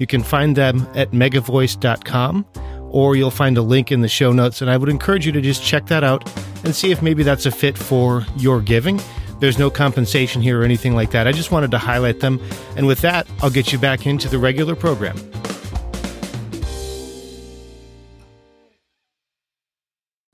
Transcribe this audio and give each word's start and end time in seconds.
You 0.00 0.06
can 0.06 0.22
find 0.22 0.56
them 0.56 0.88
at 0.94 1.10
megavoice.com 1.10 2.46
or 2.90 3.16
you'll 3.16 3.30
find 3.30 3.56
a 3.58 3.62
link 3.62 3.92
in 3.92 4.00
the 4.00 4.08
show 4.08 4.32
notes. 4.32 4.62
And 4.62 4.70
I 4.70 4.78
would 4.78 4.88
encourage 4.88 5.26
you 5.26 5.32
to 5.32 5.42
just 5.42 5.62
check 5.62 5.86
that 5.86 6.02
out 6.02 6.26
and 6.64 6.74
see 6.74 6.90
if 6.90 7.02
maybe 7.02 7.22
that's 7.22 7.44
a 7.44 7.50
fit 7.50 7.76
for 7.76 8.26
your 8.36 8.62
giving. 8.62 8.98
There's 9.40 9.58
no 9.58 9.70
compensation 9.70 10.40
here 10.40 10.60
or 10.60 10.64
anything 10.64 10.94
like 10.94 11.10
that. 11.10 11.28
I 11.28 11.32
just 11.32 11.50
wanted 11.52 11.70
to 11.72 11.78
highlight 11.78 12.20
them. 12.20 12.40
And 12.76 12.86
with 12.86 13.02
that, 13.02 13.26
I'll 13.42 13.50
get 13.50 13.72
you 13.72 13.78
back 13.78 14.06
into 14.06 14.26
the 14.28 14.38
regular 14.38 14.74
program. 14.74 15.16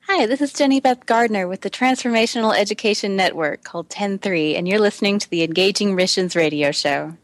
Hi, 0.03 0.27
this 0.27 0.41
is 0.41 0.53
Jenny 0.53 0.81
Beth 0.81 1.05
Gardner 1.07 1.47
with 1.49 1.63
the 1.63 1.71
Transformational 1.71 2.57
Education 2.57 3.17
Network 3.17 3.65
called 3.65 3.87
103, 3.87 4.55
and 4.55 4.67
you're 4.67 4.79
listening 4.79 5.19
to 5.19 5.29
the 5.29 5.43
Engaging 5.43 5.95
Missions 5.95 6.35
Radio 6.35 6.71
Show. 6.71 7.17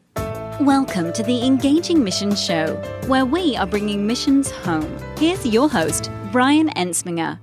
Welcome 0.61 1.15
to 1.15 1.23
the 1.23 1.45
Engaging 1.45 2.05
Missions 2.05 2.41
Show, 2.41 2.77
where 3.07 3.25
we 3.25 3.57
are 3.57 3.67
bringing 3.67 4.07
missions 4.07 4.51
home. 4.51 4.99
Here's 5.17 5.45
your 5.47 5.69
host, 5.69 6.11
Brian 6.31 6.69
Ensminger. 6.71 7.41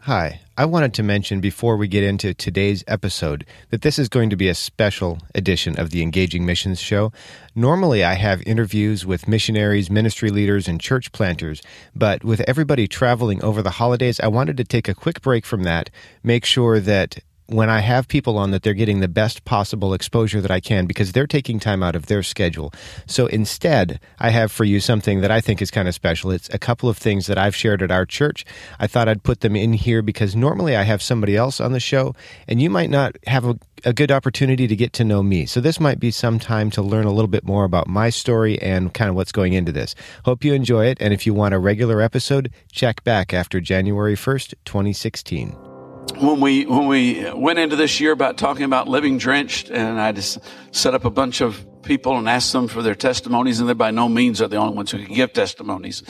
Hi, 0.00 0.40
I 0.56 0.66
wanted 0.66 0.92
to 0.94 1.02
mention 1.02 1.40
before 1.40 1.76
we 1.78 1.88
get 1.88 2.04
into 2.04 2.34
today's 2.34 2.84
episode 2.86 3.46
that 3.70 3.80
this 3.80 3.98
is 3.98 4.10
going 4.10 4.30
to 4.30 4.36
be 4.36 4.48
a 4.48 4.54
special 4.54 5.18
edition 5.34 5.80
of 5.80 5.90
the 5.90 6.02
Engaging 6.02 6.44
Missions 6.44 6.78
Show. 6.78 7.10
Normally, 7.54 8.04
I 8.04 8.14
have 8.14 8.42
interviews 8.42 9.06
with 9.06 9.26
missionaries, 9.26 9.90
ministry 9.90 10.30
leaders, 10.30 10.68
and 10.68 10.78
church 10.78 11.12
planters, 11.12 11.62
but 11.94 12.22
with 12.22 12.42
everybody 12.42 12.86
traveling 12.86 13.42
over 13.42 13.62
the 13.62 13.70
holidays, 13.70 14.20
I 14.20 14.28
wanted 14.28 14.58
to 14.58 14.64
take 14.64 14.88
a 14.88 14.94
quick 14.94 15.22
break 15.22 15.46
from 15.46 15.62
that, 15.64 15.88
make 16.22 16.44
sure 16.44 16.80
that 16.80 17.18
when 17.48 17.70
I 17.70 17.80
have 17.80 18.08
people 18.08 18.38
on 18.38 18.50
that 18.50 18.62
they're 18.62 18.74
getting 18.74 19.00
the 19.00 19.08
best 19.08 19.44
possible 19.44 19.94
exposure 19.94 20.40
that 20.40 20.50
I 20.50 20.60
can 20.60 20.86
because 20.86 21.12
they're 21.12 21.26
taking 21.26 21.60
time 21.60 21.82
out 21.82 21.94
of 21.94 22.06
their 22.06 22.22
schedule. 22.22 22.72
So 23.06 23.26
instead, 23.26 24.00
I 24.18 24.30
have 24.30 24.50
for 24.50 24.64
you 24.64 24.80
something 24.80 25.20
that 25.20 25.30
I 25.30 25.40
think 25.40 25.62
is 25.62 25.70
kind 25.70 25.88
of 25.88 25.94
special. 25.94 26.30
It's 26.30 26.52
a 26.52 26.58
couple 26.58 26.88
of 26.88 26.98
things 26.98 27.26
that 27.26 27.38
I've 27.38 27.54
shared 27.54 27.82
at 27.82 27.90
our 27.90 28.04
church. 28.04 28.44
I 28.78 28.86
thought 28.86 29.08
I'd 29.08 29.22
put 29.22 29.40
them 29.40 29.54
in 29.54 29.74
here 29.74 30.02
because 30.02 30.34
normally 30.34 30.76
I 30.76 30.82
have 30.82 31.02
somebody 31.02 31.36
else 31.36 31.60
on 31.60 31.72
the 31.72 31.80
show 31.80 32.14
and 32.48 32.60
you 32.60 32.68
might 32.68 32.90
not 32.90 33.16
have 33.26 33.44
a, 33.44 33.58
a 33.84 33.92
good 33.92 34.10
opportunity 34.10 34.66
to 34.66 34.76
get 34.76 34.92
to 34.94 35.04
know 35.04 35.22
me. 35.22 35.46
So 35.46 35.60
this 35.60 35.78
might 35.78 36.00
be 36.00 36.10
some 36.10 36.38
time 36.38 36.70
to 36.70 36.82
learn 36.82 37.06
a 37.06 37.12
little 37.12 37.28
bit 37.28 37.44
more 37.44 37.64
about 37.64 37.86
my 37.86 38.10
story 38.10 38.60
and 38.60 38.92
kind 38.92 39.08
of 39.08 39.14
what's 39.14 39.32
going 39.32 39.52
into 39.52 39.72
this. 39.72 39.94
Hope 40.24 40.44
you 40.44 40.52
enjoy 40.52 40.86
it. 40.86 40.98
And 41.00 41.14
if 41.14 41.26
you 41.26 41.34
want 41.34 41.54
a 41.54 41.58
regular 41.58 42.00
episode, 42.00 42.50
check 42.72 43.04
back 43.04 43.32
after 43.32 43.60
January 43.60 44.16
1st, 44.16 44.54
2016 44.64 45.65
when 46.14 46.40
we 46.40 46.64
when 46.66 46.86
we 46.86 47.30
went 47.34 47.58
into 47.58 47.76
this 47.76 48.00
year 48.00 48.12
about 48.12 48.38
talking 48.38 48.64
about 48.64 48.88
living 48.88 49.18
drenched, 49.18 49.70
and 49.70 50.00
I 50.00 50.12
just 50.12 50.38
set 50.70 50.94
up 50.94 51.04
a 51.04 51.10
bunch 51.10 51.40
of 51.40 51.66
people 51.82 52.16
and 52.16 52.28
asked 52.28 52.52
them 52.52 52.68
for 52.68 52.82
their 52.82 52.94
testimonies, 52.94 53.60
and 53.60 53.68
they 53.68 53.74
by 53.74 53.90
no 53.90 54.08
means 54.08 54.40
are 54.40 54.48
the 54.48 54.56
only 54.56 54.74
ones 54.74 54.90
who 54.90 55.04
can 55.04 55.14
give 55.14 55.32
testimonies. 55.32 56.02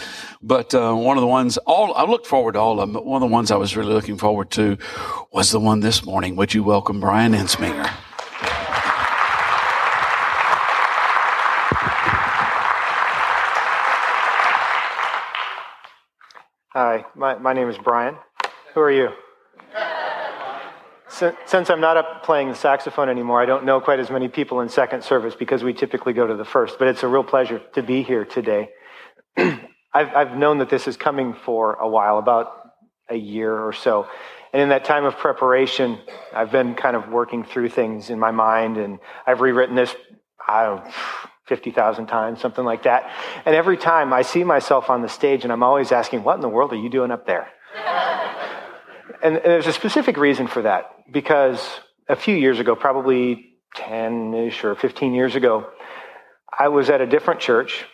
But 0.43 0.75
uh, 0.75 0.95
one 0.95 1.17
of 1.17 1.21
the 1.21 1.27
ones, 1.27 1.59
all 1.59 1.95
I 1.95 2.05
looked 2.05 2.27
forward 2.27 2.53
to 2.53 2.61
all 2.61 2.73
of 2.73 2.79
them, 2.79 2.93
but 2.93 3.05
one 3.05 3.23
of 3.23 3.29
the 3.29 3.33
ones 3.33 3.51
I 3.51 3.57
was 3.57 3.77
really 3.77 3.93
looking 3.93 4.17
forward 4.17 4.51
to 4.53 4.79
was 5.33 5.51
the 5.51 5.61
one 5.61 5.81
this 5.81 6.05
morning. 6.05 6.37
Would 6.37 6.55
you 6.55 6.63
welcome 6.63 7.01
Brian 7.01 7.33
Ensminger? 7.33 7.91
Hi, 16.73 17.07
my, 17.15 17.39
my 17.39 17.55
name 17.55 17.71
is 17.71 17.79
Brian. 17.79 18.17
Who 18.75 18.81
are 18.81 18.91
you? 18.91 19.09
Since 21.47 21.71
I'm 21.71 21.81
not 21.81 21.97
up 21.97 22.25
playing 22.25 22.49
the 22.49 22.55
saxophone 22.55 23.09
anymore, 23.09 23.41
I 23.41 23.47
don't 23.47 23.65
know 23.65 23.81
quite 23.81 24.01
as 24.01 24.11
many 24.11 24.29
people 24.29 24.61
in 24.61 24.69
second 24.69 25.03
service 25.03 25.35
because 25.35 25.65
we 25.65 25.73
typically 25.73 26.13
go 26.13 26.27
to 26.27 26.35
the 26.35 26.45
first, 26.45 26.79
but 26.79 26.89
it's 26.89 27.03
a 27.03 27.09
real 27.09 27.25
pleasure 27.25 27.63
to 27.75 27.83
be 27.83 28.03
here 28.03 28.27
today. 28.27 28.69
I've, 29.37 29.59
I've 29.95 30.37
known 30.37 30.59
that 30.59 30.69
this 30.69 30.87
is 30.87 30.99
coming 30.99 31.33
for 31.33 31.75
a 31.75 31.89
while, 31.89 32.19
about 32.19 32.53
a 33.09 33.17
year 33.17 33.51
or 33.59 33.73
so. 33.73 34.07
And 34.53 34.61
in 34.61 34.69
that 34.69 34.85
time 34.85 35.07
of 35.07 35.17
preparation, 35.17 35.99
I've 36.35 36.53
been 36.53 36.75
kind 36.75 36.97
of 36.97 37.09
working 37.09 37.45
through 37.45 37.71
things 37.71 38.11
in 38.11 38.19
my 38.19 38.31
mind, 38.31 38.77
and 38.77 38.99
I've 39.27 39.41
rewritten 39.41 39.75
this, 39.75 39.95
I 40.47 40.65
don't 40.65 40.85
know, 40.85 40.91
50,000 41.47 42.09
times, 42.09 42.43
something 42.43 42.65
like 42.65 42.83
that. 42.83 43.11
And 43.47 43.55
every 43.55 43.79
time 43.79 44.13
I 44.13 44.21
see 44.21 44.45
myself 44.45 44.91
on 44.91 45.01
the 45.01 45.09
stage, 45.09 45.45
and 45.45 45.53
I'm 45.53 45.63
always 45.63 45.93
asking, 45.93 46.25
What 46.25 46.35
in 46.35 46.43
the 46.43 46.49
world 46.49 46.73
are 46.75 46.77
you 46.77 46.91
doing 46.91 47.11
up 47.11 47.27
there? 47.27 47.49
And, 49.23 49.37
and 49.37 49.45
there's 49.45 49.67
a 49.67 49.73
specific 49.73 50.17
reason 50.17 50.47
for 50.47 50.63
that 50.63 50.91
because 51.11 51.61
a 52.09 52.17
few 52.17 52.35
years 52.35 52.59
ago, 52.61 52.77
probably 52.77 53.55
10 53.77 54.35
ish 54.35 54.65
or 54.65 54.75
15 54.75 55.15
years 55.15 55.35
ago, 55.37 55.69
I 56.57 56.69
was 56.69 56.91
at 56.91 57.01
a 57.01 57.07
different 57.07 57.41
church 57.41 57.85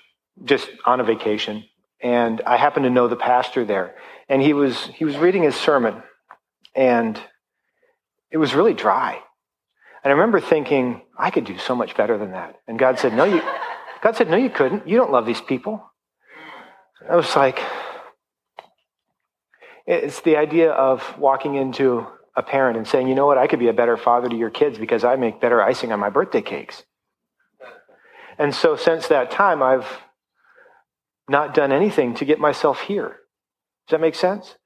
just 0.45 0.69
on 0.85 1.01
a 1.01 1.05
vacation 1.05 1.65
and 2.03 2.41
I 2.43 2.57
happened 2.57 2.85
to 2.85 2.91
know 2.91 3.09
the 3.09 3.17
pastor 3.17 3.65
there 3.65 3.95
and 4.29 4.41
he 4.41 4.53
was 4.53 4.87
he 4.95 5.05
was 5.05 5.17
reading 5.17 5.43
his 5.43 5.55
sermon 5.55 6.03
and 6.75 7.21
it 8.31 8.39
was 8.39 8.55
really 8.55 8.75
dry. 8.75 9.19
And 10.05 10.11
I 10.11 10.15
remember 10.15 10.41
thinking, 10.41 11.03
I 11.17 11.31
could 11.31 11.45
do 11.45 11.59
so 11.59 11.77
much 11.77 11.97
better 11.97 12.19
than 12.19 12.33
that. 12.33 12.57
And 12.67 12.79
God 12.79 12.99
said, 12.99 13.15
No, 13.15 13.25
you 13.25 13.43
God 14.03 14.17
said, 14.17 14.31
No, 14.31 14.37
you 14.37 14.51
couldn't. 14.51 14.89
You 14.89 14.97
don't 14.97 15.13
love 15.13 15.27
these 15.27 15.41
people. 15.41 15.85
I 17.09 17.17
was 17.17 17.35
like, 17.35 17.61
it's 19.87 20.21
the 20.21 20.37
idea 20.37 20.71
of 20.71 21.19
walking 21.19 21.55
into 21.57 22.07
a 22.37 22.43
parent 22.43 22.77
and 22.77 22.87
saying, 22.87 23.09
you 23.09 23.15
know 23.15 23.27
what, 23.27 23.39
I 23.39 23.47
could 23.47 23.59
be 23.59 23.69
a 23.69 23.73
better 23.73 23.97
father 23.97 24.29
to 24.29 24.37
your 24.37 24.51
kids 24.51 24.79
because 24.79 25.05
I 25.05 25.17
make 25.17 25.41
better 25.41 25.63
icing 25.63 25.93
on 25.93 26.01
my 26.01 26.11
birthday 26.11 26.41
cakes. 26.41 26.85
And 28.39 28.55
so 28.55 28.77
since 28.77 29.09
that 29.09 29.31
time, 29.31 29.63
I've 29.63 29.87
not 31.29 31.55
done 31.55 31.73
anything 31.73 32.15
to 32.15 32.25
get 32.25 32.39
myself 32.39 32.81
here. 32.81 33.19
Does 33.87 33.93
that 33.93 34.01
make 34.01 34.15
sense? 34.15 34.57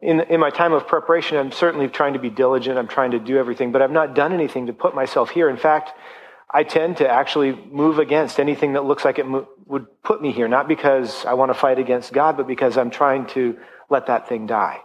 In, 0.00 0.20
in 0.20 0.40
my 0.40 0.50
time 0.50 0.72
of 0.72 0.86
preparation, 0.86 1.36
I'm 1.36 1.52
certainly 1.52 1.88
trying 1.88 2.14
to 2.14 2.18
be 2.18 2.30
diligent. 2.30 2.78
I'm 2.78 2.88
trying 2.88 3.12
to 3.12 3.18
do 3.18 3.36
everything, 3.38 3.72
but 3.72 3.82
I've 3.82 3.90
not 3.90 4.14
done 4.14 4.32
anything 4.32 4.66
to 4.66 4.72
put 4.72 4.94
myself 4.94 5.30
here. 5.30 5.48
In 5.48 5.56
fact, 5.56 5.90
I 6.52 6.62
tend 6.62 6.98
to 6.98 7.08
actually 7.08 7.52
move 7.70 7.98
against 7.98 8.38
anything 8.38 8.74
that 8.74 8.84
looks 8.84 9.04
like 9.04 9.18
it 9.18 9.26
mo- 9.26 9.48
would 9.66 9.86
put 10.02 10.22
me 10.22 10.32
here, 10.32 10.48
not 10.48 10.68
because 10.68 11.24
I 11.24 11.34
want 11.34 11.50
to 11.50 11.58
fight 11.58 11.78
against 11.78 12.12
God, 12.12 12.36
but 12.36 12.46
because 12.46 12.76
I'm 12.76 12.90
trying 12.90 13.26
to 13.28 13.58
let 13.90 14.06
that 14.06 14.28
thing 14.28 14.46
die. 14.46 14.80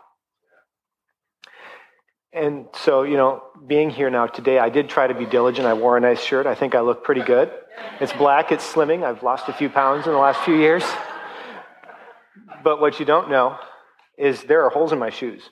And 2.33 2.67
so, 2.73 3.03
you 3.03 3.17
know, 3.17 3.43
being 3.67 3.89
here 3.89 4.09
now 4.09 4.25
today, 4.25 4.57
I 4.57 4.69
did 4.69 4.89
try 4.89 5.07
to 5.07 5.13
be 5.13 5.25
diligent. 5.25 5.67
I 5.67 5.73
wore 5.73 5.97
a 5.97 5.99
nice 5.99 6.23
shirt. 6.23 6.47
I 6.47 6.55
think 6.55 6.75
I 6.75 6.79
look 6.79 7.03
pretty 7.03 7.23
good. 7.23 7.51
It's 7.99 8.13
black, 8.13 8.51
it's 8.51 8.65
slimming. 8.71 9.03
I've 9.03 9.21
lost 9.21 9.49
a 9.49 9.53
few 9.53 9.69
pounds 9.69 10.05
in 10.05 10.13
the 10.13 10.17
last 10.19 10.39
few 10.41 10.55
years. 10.55 10.83
But 12.63 12.79
what 12.79 12.99
you 12.99 13.05
don't 13.05 13.29
know 13.29 13.57
is 14.17 14.43
there 14.43 14.63
are 14.63 14.69
holes 14.69 14.91
in 14.91 14.99
my 14.99 15.09
shoes. 15.09 15.49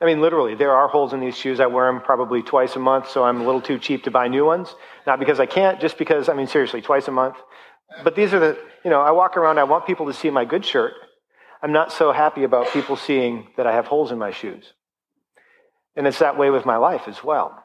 I 0.00 0.04
mean, 0.04 0.20
literally, 0.20 0.54
there 0.54 0.72
are 0.72 0.88
holes 0.88 1.12
in 1.12 1.20
these 1.20 1.36
shoes. 1.36 1.60
I 1.60 1.66
wear 1.66 1.90
them 1.90 2.02
probably 2.02 2.42
twice 2.42 2.76
a 2.76 2.78
month, 2.78 3.08
so 3.08 3.24
I'm 3.24 3.40
a 3.40 3.44
little 3.44 3.62
too 3.62 3.78
cheap 3.78 4.04
to 4.04 4.10
buy 4.10 4.28
new 4.28 4.44
ones. 4.44 4.74
Not 5.06 5.18
because 5.18 5.40
I 5.40 5.46
can't, 5.46 5.80
just 5.80 5.96
because, 5.98 6.28
I 6.28 6.34
mean, 6.34 6.48
seriously, 6.48 6.82
twice 6.82 7.08
a 7.08 7.12
month. 7.12 7.36
But 8.02 8.14
these 8.14 8.34
are 8.34 8.40
the, 8.40 8.58
you 8.84 8.90
know, 8.90 9.00
I 9.00 9.12
walk 9.12 9.36
around, 9.36 9.58
I 9.58 9.64
want 9.64 9.86
people 9.86 10.06
to 10.06 10.12
see 10.12 10.28
my 10.30 10.44
good 10.44 10.66
shirt. 10.66 10.92
I'm 11.62 11.72
not 11.72 11.92
so 11.92 12.12
happy 12.12 12.44
about 12.44 12.72
people 12.72 12.96
seeing 12.96 13.48
that 13.56 13.66
I 13.66 13.72
have 13.72 13.86
holes 13.86 14.12
in 14.12 14.18
my 14.18 14.30
shoes. 14.30 14.72
And 15.96 16.06
it's 16.06 16.18
that 16.18 16.38
way 16.38 16.50
with 16.50 16.66
my 16.66 16.76
life 16.76 17.02
as 17.06 17.24
well. 17.24 17.64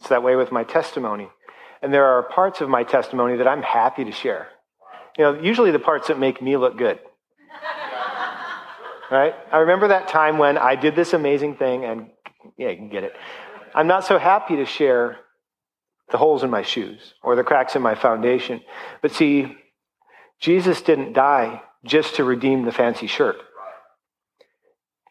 It's 0.00 0.08
that 0.08 0.22
way 0.22 0.36
with 0.36 0.50
my 0.50 0.64
testimony. 0.64 1.28
And 1.82 1.92
there 1.92 2.06
are 2.06 2.22
parts 2.22 2.60
of 2.60 2.68
my 2.68 2.84
testimony 2.84 3.36
that 3.36 3.46
I'm 3.48 3.62
happy 3.62 4.04
to 4.04 4.12
share. 4.12 4.48
You 5.18 5.24
know, 5.24 5.40
usually 5.40 5.70
the 5.70 5.78
parts 5.78 6.08
that 6.08 6.18
make 6.18 6.40
me 6.40 6.56
look 6.56 6.76
good. 6.76 6.98
Right? 9.10 9.34
I 9.52 9.58
remember 9.58 9.88
that 9.88 10.08
time 10.08 10.38
when 10.38 10.56
I 10.56 10.74
did 10.74 10.96
this 10.96 11.12
amazing 11.12 11.56
thing, 11.56 11.84
and 11.84 12.06
yeah, 12.56 12.70
you 12.70 12.76
can 12.78 12.88
get 12.88 13.04
it. 13.04 13.12
I'm 13.74 13.86
not 13.86 14.06
so 14.06 14.18
happy 14.18 14.56
to 14.56 14.64
share 14.64 15.18
the 16.10 16.16
holes 16.16 16.42
in 16.42 16.48
my 16.48 16.62
shoes 16.62 17.12
or 17.22 17.36
the 17.36 17.44
cracks 17.44 17.76
in 17.76 17.82
my 17.82 17.94
foundation. 17.94 18.62
But 19.02 19.12
see, 19.12 19.54
Jesus 20.40 20.80
didn't 20.80 21.12
die 21.12 21.60
just 21.84 22.16
to 22.16 22.24
redeem 22.24 22.64
the 22.64 22.72
fancy 22.72 23.06
shirt. 23.06 23.36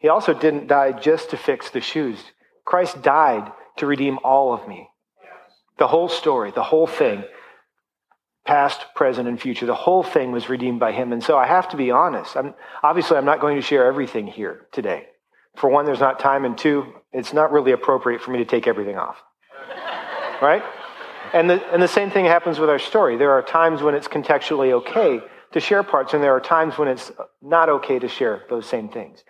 He 0.00 0.08
also 0.08 0.34
didn't 0.34 0.66
die 0.66 0.92
just 0.92 1.30
to 1.30 1.36
fix 1.36 1.70
the 1.70 1.80
shoes. 1.80 2.18
Christ 2.64 3.02
died 3.02 3.52
to 3.76 3.86
redeem 3.86 4.18
all 4.24 4.52
of 4.52 4.66
me. 4.66 4.88
The 5.78 5.88
whole 5.88 6.08
story, 6.08 6.50
the 6.50 6.62
whole 6.62 6.86
thing. 6.86 7.24
past, 8.44 8.80
present, 8.94 9.28
and 9.28 9.40
future. 9.40 9.66
The 9.66 9.74
whole 9.74 10.02
thing 10.02 10.32
was 10.32 10.48
redeemed 10.48 10.80
by 10.80 10.92
him. 10.92 11.12
And 11.12 11.22
so 11.22 11.38
I 11.38 11.46
have 11.46 11.68
to 11.70 11.76
be 11.76 11.90
honest. 11.90 12.36
I'm, 12.36 12.54
obviously, 12.82 13.16
I'm 13.16 13.24
not 13.24 13.40
going 13.40 13.56
to 13.56 13.62
share 13.62 13.86
everything 13.86 14.26
here 14.26 14.66
today. 14.72 15.06
For 15.56 15.70
one, 15.70 15.84
there's 15.84 16.00
not 16.00 16.18
time, 16.18 16.44
and 16.44 16.56
two, 16.56 16.92
it's 17.12 17.32
not 17.32 17.52
really 17.52 17.72
appropriate 17.72 18.20
for 18.20 18.30
me 18.30 18.38
to 18.38 18.44
take 18.44 18.66
everything 18.66 18.96
off. 18.96 19.16
right? 20.40 20.62
And 21.32 21.48
the, 21.48 21.64
and 21.72 21.82
the 21.82 21.88
same 21.88 22.10
thing 22.10 22.24
happens 22.24 22.58
with 22.58 22.68
our 22.68 22.78
story. 22.78 23.16
There 23.16 23.32
are 23.32 23.42
times 23.42 23.82
when 23.82 23.94
it's 23.94 24.08
contextually 24.08 24.72
okay 24.72 25.20
to 25.52 25.60
share 25.60 25.82
parts, 25.82 26.14
and 26.14 26.22
there 26.22 26.34
are 26.34 26.40
times 26.40 26.78
when 26.78 26.88
it's 26.88 27.12
not 27.40 27.68
okay 27.68 27.98
to 27.98 28.08
share 28.08 28.42
those 28.48 28.66
same 28.66 28.88
things. 28.88 29.22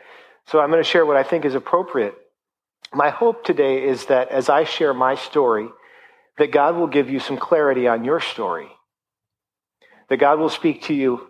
So 0.47 0.61
I'm 0.61 0.71
going 0.71 0.83
to 0.83 0.89
share 0.89 1.07
what 1.07 1.17
I 1.17 1.23
think 1.23 1.45
is 1.45 1.55
appropriate. 1.55 2.15
My 2.93 3.11
hope 3.11 3.45
today 3.45 3.87
is 3.87 4.07
that 4.07 4.29
as 4.29 4.49
I 4.49 4.65
share 4.65 4.95
my 4.95 5.15
story, 5.15 5.69
that 6.39 6.53
God 6.53 6.77
will 6.77 6.87
give 6.87 7.11
you 7.11 7.21
some 7.21 7.37
clarity 7.37 7.87
on 7.89 8.05
your 8.05 8.21
story. 8.21 8.69
That 10.09 10.19
God 10.19 10.39
will 10.39 10.51
speak 10.51 10.83
to 10.83 10.95
you 10.95 11.29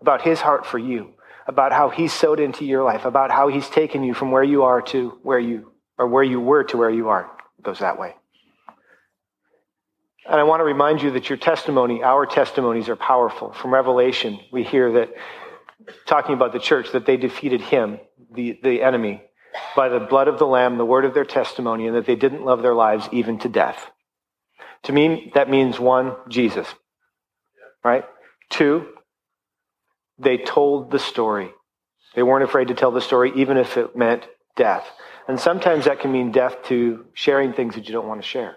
about 0.00 0.22
his 0.22 0.40
heart 0.40 0.66
for 0.66 0.78
you, 0.78 1.14
about 1.46 1.72
how 1.72 1.88
he's 1.88 2.12
sowed 2.12 2.40
into 2.40 2.64
your 2.64 2.84
life, 2.84 3.04
about 3.04 3.30
how 3.30 3.48
he's 3.48 3.68
taken 3.68 4.02
you 4.02 4.14
from 4.14 4.30
where 4.30 4.44
you 4.44 4.64
are 4.64 4.82
to 4.82 5.18
where 5.22 5.38
you, 5.38 5.72
or 5.98 6.06
where 6.06 6.22
you 6.22 6.40
were 6.40 6.64
to 6.64 6.76
where 6.76 6.90
you 6.90 7.08
are. 7.08 7.30
It 7.58 7.64
goes 7.64 7.78
that 7.80 7.98
way. 7.98 8.14
And 10.24 10.38
I 10.38 10.44
want 10.44 10.60
to 10.60 10.64
remind 10.64 11.02
you 11.02 11.10
that 11.12 11.28
your 11.28 11.38
testimony, 11.38 12.02
our 12.02 12.26
testimonies 12.26 12.88
are 12.88 12.96
powerful. 12.96 13.52
From 13.52 13.74
Revelation, 13.74 14.38
we 14.52 14.62
hear 14.62 14.92
that, 14.92 15.10
talking 16.06 16.34
about 16.34 16.52
the 16.52 16.60
church, 16.60 16.92
that 16.92 17.06
they 17.06 17.16
defeated 17.16 17.60
him, 17.60 17.98
the, 18.32 18.58
the 18.62 18.82
enemy, 18.82 19.22
by 19.74 19.88
the 19.88 20.00
blood 20.00 20.28
of 20.28 20.38
the 20.38 20.46
Lamb, 20.46 20.78
the 20.78 20.84
word 20.84 21.04
of 21.04 21.12
their 21.12 21.24
testimony, 21.24 21.86
and 21.86 21.96
that 21.96 22.06
they 22.06 22.14
didn't 22.14 22.44
love 22.44 22.62
their 22.62 22.74
lives 22.74 23.08
even 23.10 23.38
to 23.40 23.48
death. 23.48 23.90
To 24.84 24.92
me, 24.92 25.32
that 25.34 25.50
means 25.50 25.80
one, 25.80 26.14
Jesus. 26.28 26.72
Right? 27.84 28.04
Two, 28.48 28.86
they 30.18 30.38
told 30.38 30.90
the 30.90 30.98
story. 30.98 31.50
They 32.14 32.22
weren't 32.22 32.44
afraid 32.44 32.68
to 32.68 32.74
tell 32.74 32.92
the 32.92 33.00
story, 33.00 33.32
even 33.36 33.56
if 33.56 33.76
it 33.76 33.96
meant 33.96 34.26
death. 34.56 34.86
And 35.26 35.40
sometimes 35.40 35.86
that 35.86 36.00
can 36.00 36.12
mean 36.12 36.30
death 36.30 36.62
to 36.64 37.06
sharing 37.14 37.52
things 37.52 37.74
that 37.74 37.86
you 37.86 37.92
don't 37.92 38.06
want 38.06 38.22
to 38.22 38.28
share. 38.28 38.56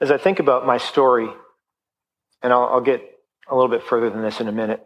As 0.00 0.10
I 0.10 0.16
think 0.16 0.38
about 0.38 0.66
my 0.66 0.78
story, 0.78 1.28
and 2.42 2.52
I'll, 2.52 2.64
I'll, 2.64 2.80
get 2.80 3.02
a 3.48 3.54
little 3.54 3.70
bit 3.70 3.82
further 3.82 4.08
than 4.08 4.22
this 4.22 4.40
in 4.40 4.48
a 4.48 4.52
minute, 4.52 4.82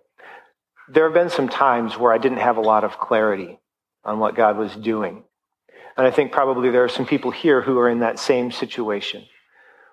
there 0.89 1.05
have 1.05 1.15
been 1.15 1.31
some 1.31 1.49
times 1.49 1.97
where 1.97 2.13
I 2.13 2.19
didn't 2.19 2.39
have 2.39 2.57
a 2.57 2.61
lot 2.61 2.85
of 2.85 2.99
clarity 2.99 3.59
on 4.05 4.19
what 4.19 4.35
God 4.35 4.57
was 4.57 4.75
doing. 4.75 5.23
And 5.97 6.07
I 6.07 6.11
think 6.11 6.33
probably 6.33 6.71
there 6.71 6.85
are 6.85 6.89
some 6.89 7.07
people 7.07 7.31
here 7.31 7.63
who 7.63 7.79
are 7.79 7.89
in 7.89 8.01
that 8.01 8.19
same 8.19 8.51
situation 8.51 9.25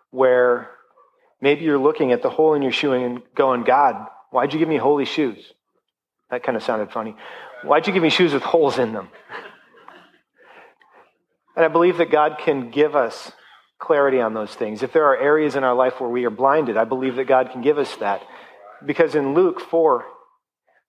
where 0.10 0.70
maybe 1.40 1.64
you're 1.66 1.78
looking 1.78 2.12
at 2.12 2.24
the 2.24 2.30
hole 2.30 2.56
in 2.56 2.62
your 2.62 2.72
shoe 2.72 2.94
and 2.94 3.22
going, 3.36 3.64
God, 3.64 4.08
why'd 4.32 4.54
you 4.54 4.60
give 4.60 4.68
me 4.68 4.78
holy 4.78 5.06
shoes? 5.06 5.54
That 6.32 6.44
kind 6.44 6.58
of 6.58 6.64
sounded 6.64 6.92
funny. 6.92 7.16
Why'd 7.64 7.86
you 7.86 7.94
give 7.94 8.02
me 8.02 8.10
shoes 8.10 8.34
with 8.34 8.44
holes 8.44 8.80
in 8.80 8.94
them? 8.94 9.10
And 11.56 11.66
I 11.66 11.68
believe 11.68 11.98
that 11.98 12.10
God 12.10 12.38
can 12.40 12.72
give 12.72 12.96
us 12.96 13.32
clarity 13.82 14.22
on 14.22 14.34
those 14.34 14.54
things. 14.54 14.84
If 14.84 14.94
there 14.94 15.06
are 15.08 15.18
areas 15.18 15.56
in 15.56 15.64
our 15.66 15.74
life 15.74 16.00
where 16.00 16.10
we 16.10 16.24
are 16.26 16.30
blinded, 16.30 16.78
I 16.78 16.86
believe 16.86 17.16
that 17.18 17.28
God 17.28 17.52
can 17.52 17.62
give 17.62 17.78
us 17.78 17.94
that. 17.98 18.22
Because 18.86 19.16
in 19.16 19.34
Luke 19.34 19.60
4, 19.60 20.06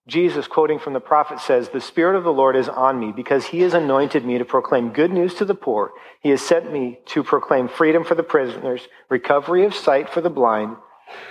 Jesus, 0.07 0.47
quoting 0.47 0.79
from 0.79 0.93
the 0.93 1.01
prophet, 1.01 1.41
says, 1.41 1.69
The 1.69 1.81
Spirit 1.81 2.17
of 2.17 2.25
the 2.25 2.33
Lord 2.33 2.57
is 2.57 2.69
on 2.69 3.01
me 3.01 3.13
because 3.15 3.47
he 3.47 3.61
has 3.61 3.73
anointed 3.73 4.25
me 4.25 4.39
to 4.39 4.45
proclaim 4.45 4.93
good 4.93 5.13
news 5.13 5.35
to 5.35 5.45
the 5.45 5.55
poor. 5.55 5.93
He 6.21 6.31
has 6.31 6.43
sent 6.43 6.73
me 6.73 6.99
to 7.07 7.23
proclaim 7.23 7.69
freedom 7.69 8.05
for 8.05 8.15
the 8.15 8.23
prisoners, 8.23 8.87
recovery 9.09 9.65
of 9.65 9.75
sight 9.75 10.09
for 10.09 10.21
the 10.21 10.31
blind, 10.31 10.77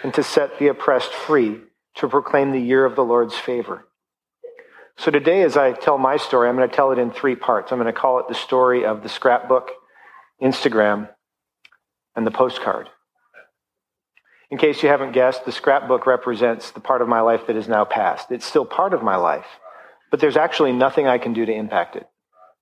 and 0.03 0.13
to 0.13 0.23
set 0.23 0.57
the 0.57 0.67
oppressed 0.67 1.11
free, 1.11 1.59
to 1.95 2.07
proclaim 2.07 2.51
the 2.51 2.59
year 2.59 2.85
of 2.85 2.95
the 2.95 3.03
Lord's 3.03 3.35
favor. 3.35 3.87
So 4.97 5.11
today, 5.11 5.41
as 5.41 5.57
I 5.57 5.73
tell 5.73 5.97
my 5.97 6.17
story, 6.17 6.47
I'm 6.47 6.55
going 6.55 6.69
to 6.69 6.75
tell 6.75 6.91
it 6.91 6.99
in 6.99 7.11
three 7.11 7.35
parts. 7.35 7.71
I'm 7.71 7.79
going 7.79 7.93
to 7.93 7.99
call 7.99 8.19
it 8.19 8.27
the 8.29 8.35
story 8.35 8.85
of 8.85 9.03
the 9.03 9.09
scrapbook, 9.09 9.71
Instagram, 10.41 11.09
and 12.15 12.25
the 12.25 12.31
postcard. 12.31 12.89
In 14.49 14.57
case 14.57 14.83
you 14.83 14.89
haven't 14.89 15.13
guessed, 15.13 15.45
the 15.45 15.51
scrapbook 15.51 16.05
represents 16.05 16.71
the 16.71 16.81
part 16.81 17.01
of 17.01 17.07
my 17.07 17.21
life 17.21 17.47
that 17.47 17.55
is 17.55 17.69
now 17.69 17.85
past. 17.85 18.31
It's 18.31 18.45
still 18.45 18.65
part 18.65 18.93
of 18.93 19.01
my 19.01 19.15
life, 19.15 19.45
but 20.11 20.19
there's 20.19 20.35
actually 20.35 20.73
nothing 20.73 21.07
I 21.07 21.17
can 21.19 21.31
do 21.31 21.45
to 21.45 21.53
impact 21.53 21.95
it. 21.95 22.05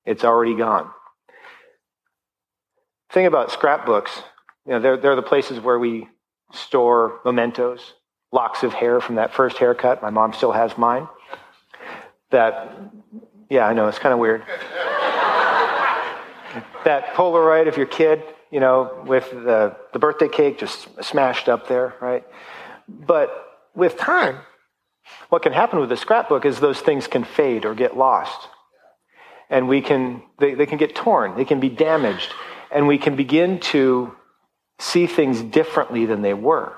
It's 0.06 0.24
already 0.24 0.56
gone. 0.56 0.90
Thing 3.12 3.26
about 3.26 3.52
scrapbooks, 3.52 4.22
you 4.68 4.74
know, 4.74 4.80
they're, 4.80 4.98
they're 4.98 5.16
the 5.16 5.24
places 5.24 5.60
where 5.60 5.80
we 5.80 6.08
store 6.54 7.22
mementos, 7.26 7.94
locks 8.32 8.62
of 8.62 8.74
hair 8.74 9.02
from 9.02 9.16
that 9.16 9.34
first 9.34 9.58
haircut. 9.58 10.04
My 10.04 10.12
mom 10.12 10.34
still 10.34 10.52
has 10.52 10.78
mine. 10.78 11.08
That, 12.30 12.78
yeah, 13.50 13.66
I 13.66 13.74
know, 13.74 13.88
it's 13.88 13.98
kind 13.98 14.14
of 14.14 14.20
weird. 14.20 14.42
that 16.86 17.16
Polaroid 17.16 17.68
of 17.68 17.78
your 17.78 17.88
kid 17.88 18.22
you 18.52 18.60
know, 18.60 19.04
with 19.06 19.30
the, 19.32 19.76
the 19.94 20.00
birthday 20.00 20.28
cake 20.28 20.58
just 20.58 20.88
smashed 21.04 21.48
up 21.48 21.68
there, 21.68 21.94
right? 22.02 22.24
But 22.88 23.30
with 23.76 23.98
time, 23.98 24.40
what 25.30 25.44
can 25.44 25.54
happen 25.54 25.80
with 25.80 25.92
a 25.92 25.98
scrapbook 25.98 26.46
is 26.46 26.60
those 26.60 26.80
things 26.80 27.08
can 27.08 27.24
fade 27.24 27.66
or 27.66 27.76
get 27.76 27.96
lost. 27.96 28.48
And 29.50 29.68
we 29.68 29.82
can, 29.82 30.24
they, 30.40 30.54
they 30.54 30.66
can 30.66 30.78
get 30.78 30.96
torn, 30.96 31.36
they 31.36 31.46
can 31.46 31.60
be 31.60 31.70
damaged, 31.70 32.34
and 32.72 32.88
we 32.88 32.98
can 32.98 33.16
begin 33.16 33.60
to 33.60 34.16
see 34.80 35.08
things 35.08 35.42
differently 35.42 36.06
than 36.06 36.22
they 36.22 36.34
were. 36.34 36.76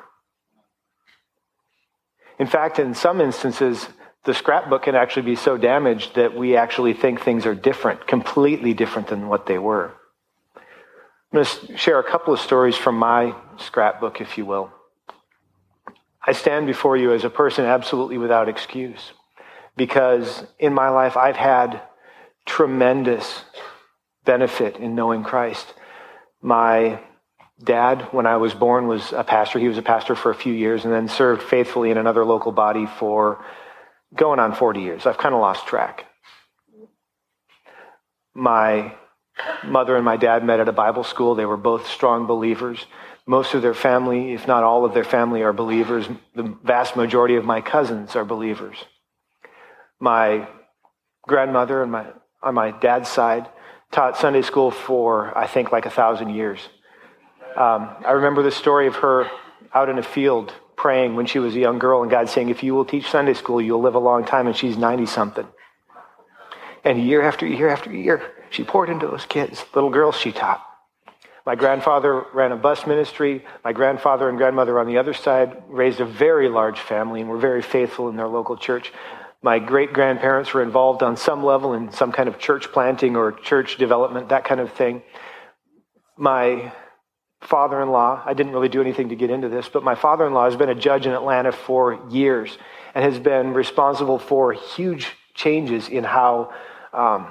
In 2.40 2.48
fact, 2.48 2.80
in 2.80 2.96
some 2.96 3.22
instances, 3.22 3.88
the 4.24 4.34
scrapbook 4.34 4.84
can 4.84 4.96
actually 4.96 5.24
be 5.24 5.36
so 5.36 5.58
damaged 5.58 6.16
that 6.16 6.36
we 6.36 6.56
actually 6.56 6.94
think 6.94 7.22
things 7.22 7.46
are 7.46 7.56
different, 7.56 8.08
completely 8.08 8.74
different 8.74 9.08
than 9.08 9.28
what 9.28 9.46
they 9.46 9.60
were. 9.60 9.94
I'm 11.32 11.44
going 11.44 11.46
to 11.46 11.78
share 11.78 11.98
a 11.98 12.04
couple 12.04 12.34
of 12.34 12.42
stories 12.42 12.76
from 12.76 12.98
my 12.98 13.34
scrapbook, 13.58 14.20
if 14.20 14.38
you 14.38 14.46
will. 14.46 14.70
I 16.28 16.34
stand 16.34 16.68
before 16.68 16.98
you 16.98 17.14
as 17.14 17.24
a 17.24 17.30
person 17.30 17.64
absolutely 17.64 18.18
without 18.18 18.50
excuse 18.50 19.14
because 19.78 20.44
in 20.60 20.74
my 20.74 20.90
life 20.90 21.16
I've 21.16 21.38
had 21.38 21.82
tremendous 22.46 23.46
benefit 24.26 24.76
in 24.76 24.94
knowing 24.94 25.24
Christ. 25.24 25.74
My 26.42 27.00
dad, 27.64 28.10
when 28.12 28.26
I 28.26 28.36
was 28.36 28.54
born, 28.54 28.88
was 28.88 29.14
a 29.14 29.24
pastor. 29.24 29.58
He 29.58 29.70
was 29.70 29.78
a 29.78 29.82
pastor 29.82 30.16
for 30.16 30.32
a 30.32 30.36
few 30.36 30.54
years 30.54 30.84
and 30.84 30.94
then 30.94 31.08
served 31.08 31.44
faithfully 31.44 31.92
in 31.92 31.98
another 31.98 32.26
local 32.26 32.52
body 32.52 32.86
for 32.86 33.44
going 34.14 34.40
on 34.40 34.54
40 34.54 34.82
years. 34.82 35.06
I've 35.06 35.18
kind 35.18 35.34
of 35.34 35.40
lost 35.40 35.66
track. 35.66 36.06
My 38.34 38.96
mother 39.64 39.96
and 39.96 40.06
my 40.06 40.18
dad 40.18 40.44
met 40.44 40.60
at 40.60 40.68
a 40.68 40.74
Bible 40.74 41.04
school. 41.04 41.36
They 41.36 41.46
were 41.46 41.58
both 41.58 41.88
strong 41.88 42.28
believers. 42.28 42.86
Most 43.26 43.54
of 43.54 43.62
their 43.62 43.74
family, 43.74 44.34
if 44.34 44.48
not 44.48 44.64
all 44.64 44.84
of 44.86 44.94
their 44.94 45.04
family, 45.04 45.44
are 45.44 45.54
believers. 45.54 46.08
The 46.36 46.56
vast 46.64 46.96
majority 46.96 47.36
of 47.36 47.46
my 47.46 47.62
cousins 47.62 48.16
are 48.16 48.26
believers. 48.26 48.78
My 50.00 50.48
grandmother 51.28 51.84
and 51.84 51.92
my, 51.92 52.08
on 52.42 52.56
my 52.56 52.72
dad's 52.72 53.10
side 53.10 53.48
taught 53.92 54.18
Sunday 54.18 54.42
school 54.42 54.72
for, 54.72 55.38
I 55.38 55.48
think, 55.48 55.72
like 55.72 55.86
a 55.86 55.90
thousand 55.90 56.30
years. 56.30 56.60
Um, 57.56 57.90
I 58.06 58.12
remember 58.12 58.42
the 58.42 58.52
story 58.52 58.88
of 58.88 58.96
her 58.96 59.30
out 59.74 59.90
in 59.90 59.98
a 59.98 60.04
field 60.04 60.54
praying 60.76 61.16
when 61.16 61.26
she 61.28 61.38
was 61.38 61.56
a 61.56 61.60
young 61.60 61.78
girl, 61.78 62.02
and 62.02 62.10
God 62.10 62.28
saying, 62.30 62.50
If 62.50 62.64
you 62.64 62.74
will 62.74 62.86
teach 62.86 63.10
Sunday 63.10 63.34
school, 63.34 63.62
you'll 63.62 63.82
live 63.82 63.96
a 63.96 64.00
long 64.00 64.26
time, 64.26 64.48
and 64.48 64.56
she's 64.56 64.78
90 64.78 65.06
something. 65.06 65.48
And 66.84 67.00
year 67.06 67.22
after 67.22 67.46
year 67.46 67.70
after 67.70 67.94
year, 67.94 68.24
she 68.52 68.64
poured 68.64 68.90
into 68.90 69.08
those 69.08 69.26
kids, 69.26 69.66
little 69.74 69.90
girls 69.90 70.16
she 70.16 70.32
taught. 70.32 70.64
My 71.46 71.56
grandfather 71.56 72.26
ran 72.34 72.52
a 72.52 72.56
bus 72.56 72.86
ministry. 72.86 73.44
My 73.64 73.74
grandfather 73.74 74.30
and 74.30 74.38
grandmother 74.38 74.80
on 74.80 74.86
the 74.86 75.00
other 75.00 75.14
side 75.14 75.64
raised 75.68 76.00
a 76.00 76.06
very 76.06 76.50
large 76.50 76.80
family 76.80 77.22
and 77.22 77.30
were 77.30 77.40
very 77.40 77.64
faithful 77.64 78.10
in 78.10 78.16
their 78.16 78.28
local 78.28 78.58
church. 78.58 78.94
My 79.42 79.58
great 79.58 79.92
grandparents 79.92 80.54
were 80.54 80.62
involved 80.62 81.02
on 81.02 81.18
some 81.18 81.44
level 81.44 81.74
in 81.74 81.92
some 81.92 82.12
kind 82.12 82.30
of 82.30 82.38
church 82.38 82.72
planting 82.72 83.16
or 83.16 83.32
church 83.32 83.78
development, 83.78 84.30
that 84.30 84.46
kind 84.46 84.62
of 84.62 84.72
thing. 84.74 85.02
My 86.16 86.72
father 87.40 87.82
in 87.82 87.90
law, 87.90 88.22
I 88.24 88.36
didn't 88.36 88.52
really 88.52 88.70
do 88.70 88.82
anything 88.82 89.10
to 89.10 89.16
get 89.16 89.32
into 89.32 89.50
this, 89.50 89.68
but 89.68 89.84
my 89.84 89.96
father 89.96 90.28
in 90.28 90.34
law 90.34 90.46
has 90.46 90.56
been 90.56 90.70
a 90.70 90.76
judge 90.76 91.08
in 91.08 91.14
Atlanta 91.14 91.52
for 91.52 92.00
years 92.12 92.56
and 92.94 93.04
has 93.04 93.20
been 93.20 93.56
responsible 93.56 94.20
for 94.20 94.54
huge 94.54 95.08
changes 95.34 95.90
in 95.90 96.04
how 96.04 96.54
um, 96.94 97.28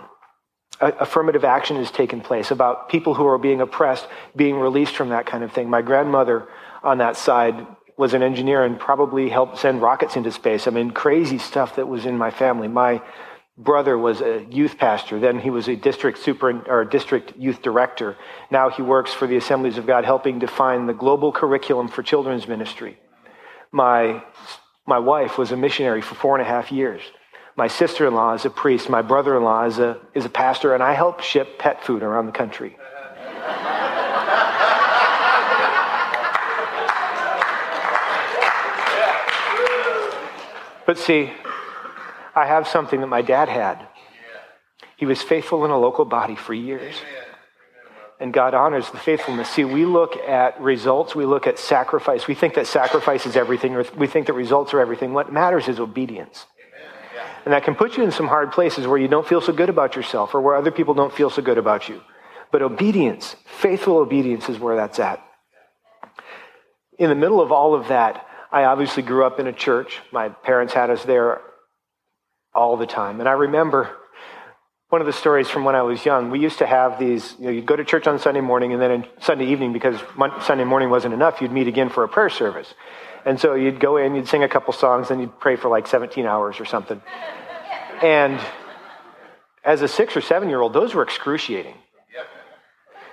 affirmative 0.81 1.45
action 1.45 1.77
has 1.77 1.91
taken 1.91 2.21
place, 2.21 2.51
about 2.51 2.89
people 2.89 3.15
who 3.15 3.27
are 3.27 3.39
being 3.39 3.61
oppressed 3.61 4.09
being 4.35 4.57
released 4.57 4.97
from 4.97 5.11
that 5.11 5.27
kind 5.27 5.45
of 5.45 5.53
thing. 5.53 5.69
My 5.69 5.83
grandmother 5.83 6.49
on 6.83 6.99
that 6.99 7.17
side 7.17 7.67
was 7.97 8.15
an 8.15 8.23
engineer 8.23 8.65
and 8.65 8.79
probably 8.79 9.29
helped 9.29 9.59
send 9.59 9.83
rockets 9.83 10.17
into 10.17 10.33
space. 10.33 10.67
I 10.67 10.71
mean, 10.71 10.91
crazy 10.91 11.39
stuff 11.39 11.77
that 11.77 11.87
was 11.87 12.07
in 12.07 12.17
my 12.17 12.31
family. 12.31 12.67
My 12.67 13.03
brother 13.59 13.99
was 13.99 14.23
a 14.23 14.47
youth 14.51 14.79
pastor. 14.79 15.21
Then 15.21 15.39
he 15.39 15.51
was 15.51 15.69
a 15.69 15.77
district 15.77 16.19
super 16.19 16.63
or 16.67 16.85
district 16.87 17.37
youth 17.37 17.61
director. 17.61 18.17
Now 18.51 18.71
he 18.71 18.81
works 18.81 19.13
for 19.13 19.27
the 19.27 19.37
Assemblies 19.37 19.77
of 19.77 19.87
God, 19.87 20.05
helping 20.05 20.39
define 20.39 20.87
the 20.87 20.95
global 20.95 21.31
curriculum 21.31 21.89
for 21.89 22.03
children's 22.03 22.49
ministry. 22.49 22.99
My, 23.71 24.25
my 24.87 24.99
wife 24.99 25.37
was 25.37 25.53
a 25.53 25.57
missionary 25.57 26.01
for 26.01 26.15
four 26.15 26.39
and 26.39 26.47
a 26.47 26.49
half 26.49 26.73
years. 26.73 27.03
My 27.61 27.69
sister 27.69 28.07
in 28.07 28.14
law 28.14 28.33
is 28.33 28.47
a 28.47 28.49
priest. 28.49 28.88
My 28.88 29.02
brother 29.02 29.37
in 29.37 29.45
law 29.45 29.67
is 29.67 29.79
a, 29.79 29.99
is 30.14 30.25
a 30.25 30.31
pastor, 30.31 30.73
and 30.73 30.83
I 30.83 30.95
help 30.95 31.21
ship 31.21 31.59
pet 31.59 31.85
food 31.85 32.02
around 32.02 32.25
the 32.25 32.33
country. 32.33 32.79
but 40.87 40.97
see, 40.97 41.31
I 42.35 42.47
have 42.47 42.67
something 42.67 43.02
that 43.02 43.09
my 43.09 43.21
dad 43.21 43.50
had. 43.50 43.87
He 44.97 45.05
was 45.05 45.21
faithful 45.21 45.62
in 45.67 45.71
a 45.71 45.79
local 45.79 46.07
body 46.07 46.37
for 46.37 46.55
years. 46.55 46.95
And 48.19 48.33
God 48.33 48.55
honors 48.55 48.90
the 48.90 48.97
faithfulness. 48.97 49.50
See, 49.50 49.67
we 49.67 49.85
look 49.85 50.17
at 50.17 50.59
results, 50.62 51.14
we 51.14 51.26
look 51.26 51.47
at 51.47 51.59
sacrifice. 51.59 52.26
We 52.26 52.35
think 52.35 52.55
that 52.55 52.67
sacrifice 52.67 53.26
is 53.26 53.37
everything, 53.37 53.76
or 53.76 53.85
we 53.99 54.07
think 54.07 54.29
that 54.29 54.33
results 54.33 54.73
are 54.73 54.81
everything. 54.81 55.12
What 55.12 55.31
matters 55.31 55.69
is 55.69 55.79
obedience. 55.79 56.47
And 57.45 57.55
that 57.55 57.65
can 57.65 57.75
put 57.75 57.97
you 57.97 58.05
in 58.05 58.13
some 58.13 58.29
hard 58.29 58.53
places 58.53 58.87
where 58.87 58.99
you 58.99 59.09
don't 59.09 59.27
feel 59.27 59.41
so 59.41 59.53
good 59.53 59.69
about 59.69 59.97
yourself 59.97 60.35
or 60.35 60.41
where 60.41 60.57
other 60.57 60.71
people 60.71 60.95
don't 60.95 61.13
feel 61.13 61.31
so 61.31 61.43
good 61.43 61.59
about 61.59 61.89
you. 61.89 62.01
But 62.53 62.63
obedience, 62.63 63.37
faithful 63.47 63.97
obedience, 63.97 64.49
is 64.49 64.59
where 64.59 64.77
that's 64.77 64.99
at. 64.99 65.25
In 66.99 67.09
the 67.09 67.15
middle 67.15 67.41
of 67.41 67.51
all 67.53 67.75
of 67.75 67.89
that, 67.89 68.27
I 68.53 68.65
obviously 68.65 69.03
grew 69.03 69.25
up 69.25 69.41
in 69.41 69.47
a 69.47 69.53
church. 69.53 70.01
My 70.13 70.29
parents 70.29 70.75
had 70.75 70.91
us 70.91 71.05
there 71.05 71.41
all 72.55 72.77
the 72.77 72.87
time. 72.87 73.21
And 73.21 73.29
I 73.29 73.33
remember 73.33 73.97
one 74.89 75.01
of 75.01 75.07
the 75.07 75.13
stories 75.13 75.49
from 75.49 75.65
when 75.65 75.77
I 75.77 75.83
was 75.83 76.05
young. 76.05 76.31
We 76.31 76.41
used 76.41 76.59
to 76.59 76.67
have 76.67 76.99
these, 76.99 77.37
you 77.39 77.45
know, 77.45 77.51
you'd 77.53 77.65
go 77.65 77.77
to 77.77 77.85
church 77.85 78.09
on 78.09 78.19
Sunday 78.19 78.41
morning, 78.41 78.73
and 78.73 78.83
then 78.83 78.91
on 78.91 79.07
Sunday 79.21 79.47
evening, 79.47 79.73
because 79.73 79.97
Sunday 80.43 80.65
morning 80.65 80.91
wasn't 80.91 81.15
enough, 81.15 81.41
you'd 81.41 81.53
meet 81.53 81.69
again 81.69 81.91
for 81.91 82.03
a 82.03 82.09
prayer 82.09 82.29
service. 82.29 82.75
And 83.25 83.39
so 83.39 83.55
you'd 83.55 83.81
go 83.81 83.97
in, 83.97 84.15
you'd 84.15 84.29
sing 84.29 84.43
a 84.43 84.49
couple 84.49 84.73
songs, 84.73 85.11
and 85.11 85.21
you'd 85.21 85.39
pray 85.39 85.57
for 85.57 85.69
like 85.69 85.87
17 85.87 86.27
hours 86.27 86.61
or 86.61 86.65
something. 86.65 87.00
And 88.03 88.41
as 89.65 89.83
a 89.83 89.89
six 89.89 90.17
or 90.17 90.21
seven 90.21 90.49
year 90.49 90.61
old, 90.61 90.73
those 90.73 90.95
were 90.95 91.03
excruciating. 91.03 91.75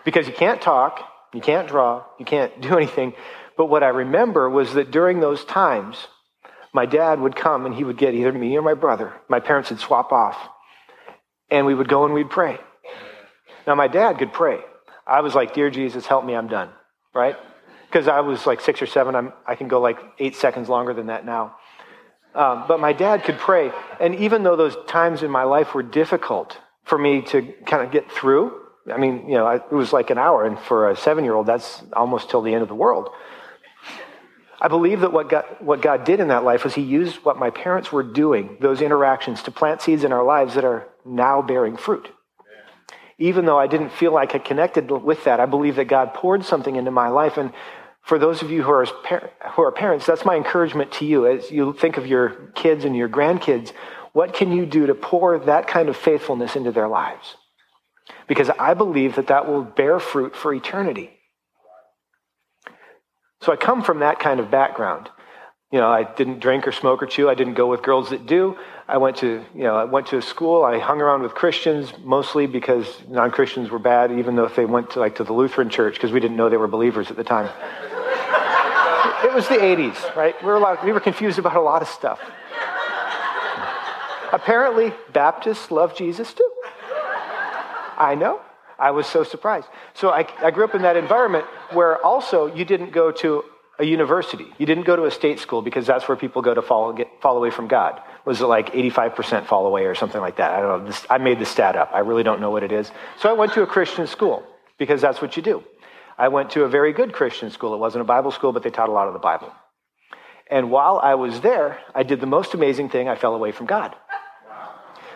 Because 0.06 0.28
you 0.28 0.34
can't 0.34 0.62
talk, 0.62 1.02
you 1.34 1.42
can't 1.42 1.68
draw, 1.68 2.06
you 2.18 2.26
can't 2.26 2.62
do 2.62 2.78
anything. 2.78 3.14
But 3.58 3.66
what 3.66 3.84
I 3.84 3.90
remember 3.90 4.50
was 4.50 4.74
that 4.76 4.92
during 4.92 5.20
those 5.20 5.44
times, 5.44 6.08
my 6.74 6.86
dad 6.86 7.20
would 7.20 7.36
come 7.36 7.66
and 7.66 7.74
he 7.74 7.84
would 7.84 7.98
get 7.98 8.14
either 8.14 8.32
me 8.32 8.56
or 8.58 8.62
my 8.62 8.76
brother. 8.76 9.14
My 9.28 9.40
parents 9.40 9.70
would 9.70 9.80
swap 9.80 10.12
off. 10.12 10.38
And 11.50 11.66
we 11.66 11.74
would 11.74 11.90
go 11.90 12.06
and 12.06 12.14
we'd 12.14 12.30
pray. 12.30 12.58
Now, 13.66 13.76
my 13.76 13.88
dad 13.88 14.20
could 14.20 14.32
pray. 14.32 14.60
I 15.06 15.22
was 15.22 15.34
like, 15.34 15.54
Dear 15.54 15.70
Jesus, 15.70 16.06
help 16.06 16.26
me, 16.26 16.36
I'm 16.36 16.48
done, 16.48 16.70
right? 17.14 17.36
Because 17.88 18.08
I 18.08 18.20
was 18.22 18.46
like 18.46 18.62
six 18.62 18.82
or 18.82 18.86
seven. 18.86 19.15
I'm, 19.15 19.34
I 19.46 19.56
can 19.56 19.67
go 19.67 19.79
like 19.79 19.98
eight 20.20 20.36
seconds 20.36 20.70
longer 20.70 20.94
than 20.94 21.08
that 21.08 21.25
now. 21.25 21.56
Um, 22.36 22.65
but 22.67 22.79
my 22.79 22.94
dad 22.94 23.24
could 23.24 23.38
pray. 23.38 23.72
And 24.00 24.15
even 24.15 24.44
though 24.44 24.56
those 24.56 24.75
times 24.88 25.24
in 25.24 25.32
my 25.32 25.44
life 25.44 25.74
were 25.74 25.84
difficult 25.84 26.58
for 26.84 26.98
me 26.98 27.22
to 27.24 27.41
kind 27.65 27.84
of 27.84 27.91
get 27.91 28.12
through, 28.12 28.53
I 28.91 28.98
mean, 28.98 29.27
you 29.27 29.36
know, 29.36 29.50
it 29.50 29.72
was 29.72 29.91
like 29.91 30.10
an 30.10 30.17
hour. 30.17 30.46
And 30.46 30.60
for 30.60 30.89
a 30.89 30.96
seven 30.96 31.24
year 31.24 31.34
old, 31.34 31.48
that's 31.48 31.82
almost 31.94 32.29
till 32.29 32.41
the 32.41 32.53
end 32.53 32.62
of 32.62 32.67
the 32.67 32.75
world. 32.75 33.10
I 34.60 34.70
believe 34.70 35.01
that 35.01 35.13
what 35.13 35.29
God, 35.29 35.46
what 35.60 35.82
God 35.82 36.03
did 36.03 36.20
in 36.20 36.29
that 36.29 36.44
life 36.44 36.63
was 36.63 36.74
He 36.74 36.82
used 36.82 37.17
what 37.17 37.38
my 37.38 37.50
parents 37.50 37.91
were 37.91 38.03
doing, 38.03 38.58
those 38.60 38.82
interactions, 38.82 39.44
to 39.44 39.51
plant 39.51 39.82
seeds 39.82 40.03
in 40.03 40.12
our 40.12 40.24
lives 40.24 40.56
that 40.56 40.65
are 40.65 40.88
now 41.06 41.41
bearing 41.41 41.77
fruit. 41.77 42.10
Even 43.20 43.46
though 43.46 43.58
I 43.58 43.67
didn't 43.67 43.91
feel 43.91 44.13
like 44.13 44.36
I 44.36 44.39
connected 44.39 44.89
with 44.91 45.24
that, 45.25 45.39
I 45.39 45.46
believe 45.46 45.75
that 45.75 45.86
God 45.86 46.13
poured 46.13 46.46
something 46.46 46.75
into 46.75 46.91
my 46.91 47.10
life. 47.10 47.38
And 47.38 47.51
for 48.08 48.18
those 48.18 48.42
of 48.42 48.50
you 48.50 48.64
who 48.64 48.72
are, 48.72 48.86
who 48.86 49.62
are 49.64 49.72
parents, 49.72 50.06
that's 50.06 50.24
my 50.24 50.38
encouragement 50.38 50.94
to 50.94 51.06
you 51.06 51.28
as 51.28 51.52
you 51.52 51.74
think 51.74 51.98
of 51.98 52.08
your 52.08 52.30
kids 52.56 52.86
and 52.86 52.96
your 52.96 53.10
grandkids. 53.10 53.74
What 54.14 54.34
can 54.34 54.54
you 54.54 54.66
do 54.66 54.88
to 54.88 54.96
pour 54.96 55.38
that 55.40 55.68
kind 55.68 55.90
of 55.90 55.98
faithfulness 55.98 56.56
into 56.56 56.72
their 56.72 56.88
lives? 56.88 57.36
Because 58.26 58.50
I 58.50 58.76
believe 58.76 59.16
that 59.16 59.28
that 59.28 59.46
will 59.46 59.62
bear 59.62 60.00
fruit 60.00 60.38
for 60.38 60.54
eternity. 60.54 61.10
So 63.42 63.52
I 63.52 63.58
come 63.58 63.84
from 63.84 64.00
that 64.00 64.20
kind 64.20 64.40
of 64.40 64.50
background. 64.50 65.10
You 65.70 65.80
know, 65.80 65.90
I 65.90 66.04
didn't 66.06 66.40
drink 66.40 66.66
or 66.66 66.72
smoke 66.72 67.04
or 67.04 67.08
chew. 67.08 67.30
I 67.30 67.36
didn't 67.36 67.56
go 67.56 67.68
with 67.68 67.82
girls 67.82 68.12
that 68.12 68.26
do. 68.26 68.58
I 68.88 69.00
went 69.00 69.18
to, 69.18 69.44
you 69.54 69.64
know, 69.64 69.76
I 69.76 69.84
went 69.84 70.08
to 70.08 70.18
a 70.18 70.22
school. 70.22 70.64
I 70.64 70.80
hung 70.80 71.02
around 71.02 71.24
with 71.24 71.36
Christians 71.36 71.92
mostly 72.06 72.48
because 72.48 72.88
non-Christians 73.10 73.70
were 73.70 73.80
bad, 73.80 74.14
even 74.14 74.38
though 74.38 74.46
if 74.46 74.56
they 74.56 74.64
went 74.64 74.92
to 74.92 75.00
like 75.00 75.16
to 75.18 75.26
the 75.26 75.34
Lutheran 75.34 75.70
church 75.70 75.96
because 75.96 76.14
we 76.14 76.22
didn't 76.22 76.38
know 76.38 76.48
they 76.48 76.56
were 76.56 76.70
believers 76.70 77.12
at 77.12 77.18
the 77.18 77.26
time. 77.26 77.50
Was 79.38 79.48
the 79.48 79.56
80s, 79.56 80.15
right? 80.15 80.36
We 80.41 80.48
were, 80.48 80.77
we 80.84 80.91
were 80.91 81.00
confused 81.00 81.38
about 81.38 81.56
a 81.56 81.62
lot 81.62 81.84
of 81.84 81.88
stuff. 81.88 82.20
Apparently, 84.34 84.91
Baptists 85.13 85.70
love 85.70 85.96
Jesus 85.96 86.34
too. 86.34 86.51
I 88.00 88.15
know. 88.15 88.41
I 88.79 88.89
was 88.91 89.06
so 89.06 89.24
surprised. 89.24 89.67
So 89.94 90.10
I, 90.10 90.27
I 90.41 90.50
grew 90.50 90.63
up 90.63 90.74
in 90.74 90.82
that 90.82 90.98
environment 90.98 91.46
where 91.72 92.03
also 92.03 92.48
you 92.48 92.65
didn't 92.65 92.91
go 92.91 93.12
to 93.12 93.44
a 93.77 93.86
university. 93.86 94.48
You 94.58 94.65
didn't 94.65 94.86
go 94.86 94.96
to 94.96 95.06
a 95.06 95.12
state 95.12 95.38
school 95.38 95.62
because 95.62 95.86
that's 95.86 96.08
where 96.08 96.17
people 96.17 96.41
go 96.41 96.56
to 96.56 96.63
fall, 96.63 96.91
get, 96.94 97.08
fall 97.22 97.38
away 97.38 97.51
from 97.51 97.67
God. 97.67 98.01
Was 98.25 98.41
it 98.41 98.46
like 98.46 98.74
85% 98.74 99.46
fall 99.46 99.67
away 99.67 99.86
or 99.86 99.94
something 99.94 100.20
like 100.20 100.38
that? 100.38 100.50
I 100.51 100.62
don't 100.62 100.79
know. 100.79 100.86
This, 100.88 101.06
I 101.12 101.20
made 101.20 101.38
the 101.38 101.46
stat 101.46 101.75
up. 101.75 101.91
I 101.94 102.00
really 102.00 102.24
don't 102.24 102.41
know 102.41 102.50
what 102.50 102.63
it 102.63 102.72
is. 102.72 102.91
So 103.20 103.29
I 103.29 103.34
went 103.34 103.53
to 103.53 103.62
a 103.62 103.67
Christian 103.67 104.08
school 104.08 104.44
because 104.79 105.00
that's 105.00 105.22
what 105.22 105.38
you 105.38 105.44
do. 105.44 105.63
I 106.18 106.30
went 106.30 106.52
to 106.52 106.64
a 106.64 106.70
very 106.70 106.94
good 106.94 107.14
Christian 107.14 107.52
school. 107.52 107.74
It 107.74 107.78
wasn't 107.78 108.02
a 108.02 108.06
Bible 108.06 108.32
school, 108.32 108.52
but 108.52 108.64
they 108.64 108.70
taught 108.70 108.90
a 108.90 108.92
lot 108.92 109.08
of 109.08 109.14
the 109.14 109.20
Bible. 109.20 109.54
And 110.50 110.72
while 110.72 111.00
I 111.02 111.16
was 111.16 111.42
there, 111.42 111.80
I 111.94 112.04
did 112.04 112.20
the 112.20 112.26
most 112.26 112.54
amazing 112.54 112.90
thing. 112.90 113.08
I 113.08 113.16
fell 113.16 113.36
away 113.36 113.52
from 113.52 113.66
God. 113.66 113.96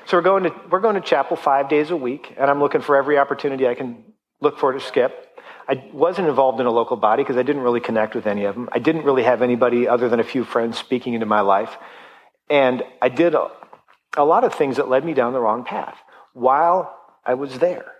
So 0.05 0.17
we're 0.17 0.23
going 0.23 0.43
to, 0.43 0.53
we're 0.69 0.79
going 0.79 0.95
to 0.95 1.01
chapel 1.01 1.37
five 1.37 1.69
days 1.69 1.89
a 1.89 1.95
week, 1.95 2.33
and 2.37 2.49
I'm 2.49 2.59
looking 2.59 2.81
for 2.81 2.95
every 2.95 3.17
opportunity 3.17 3.67
I 3.67 3.75
can 3.75 4.03
look 4.41 4.59
for 4.59 4.73
to 4.73 4.79
skip. 4.79 5.27
I 5.67 5.83
wasn't 5.93 6.27
involved 6.27 6.59
in 6.59 6.65
a 6.65 6.71
local 6.71 6.97
body 6.97 7.23
because 7.23 7.37
I 7.37 7.43
didn't 7.43 7.61
really 7.61 7.79
connect 7.79 8.13
with 8.13 8.27
any 8.27 8.45
of 8.45 8.55
them. 8.55 8.67
I 8.71 8.79
didn't 8.79 9.05
really 9.05 9.23
have 9.23 9.41
anybody 9.41 9.87
other 9.87 10.09
than 10.09 10.19
a 10.19 10.23
few 10.23 10.43
friends 10.43 10.77
speaking 10.77 11.13
into 11.13 11.25
my 11.25 11.41
life. 11.41 11.77
And 12.49 12.83
I 13.01 13.09
did 13.09 13.35
a, 13.35 13.49
a 14.17 14.25
lot 14.25 14.43
of 14.43 14.53
things 14.53 14.77
that 14.77 14.89
led 14.89 15.05
me 15.05 15.13
down 15.13 15.33
the 15.33 15.39
wrong 15.39 15.63
path 15.63 15.97
while 16.33 16.93
I 17.25 17.35
was 17.35 17.59
there. 17.59 17.90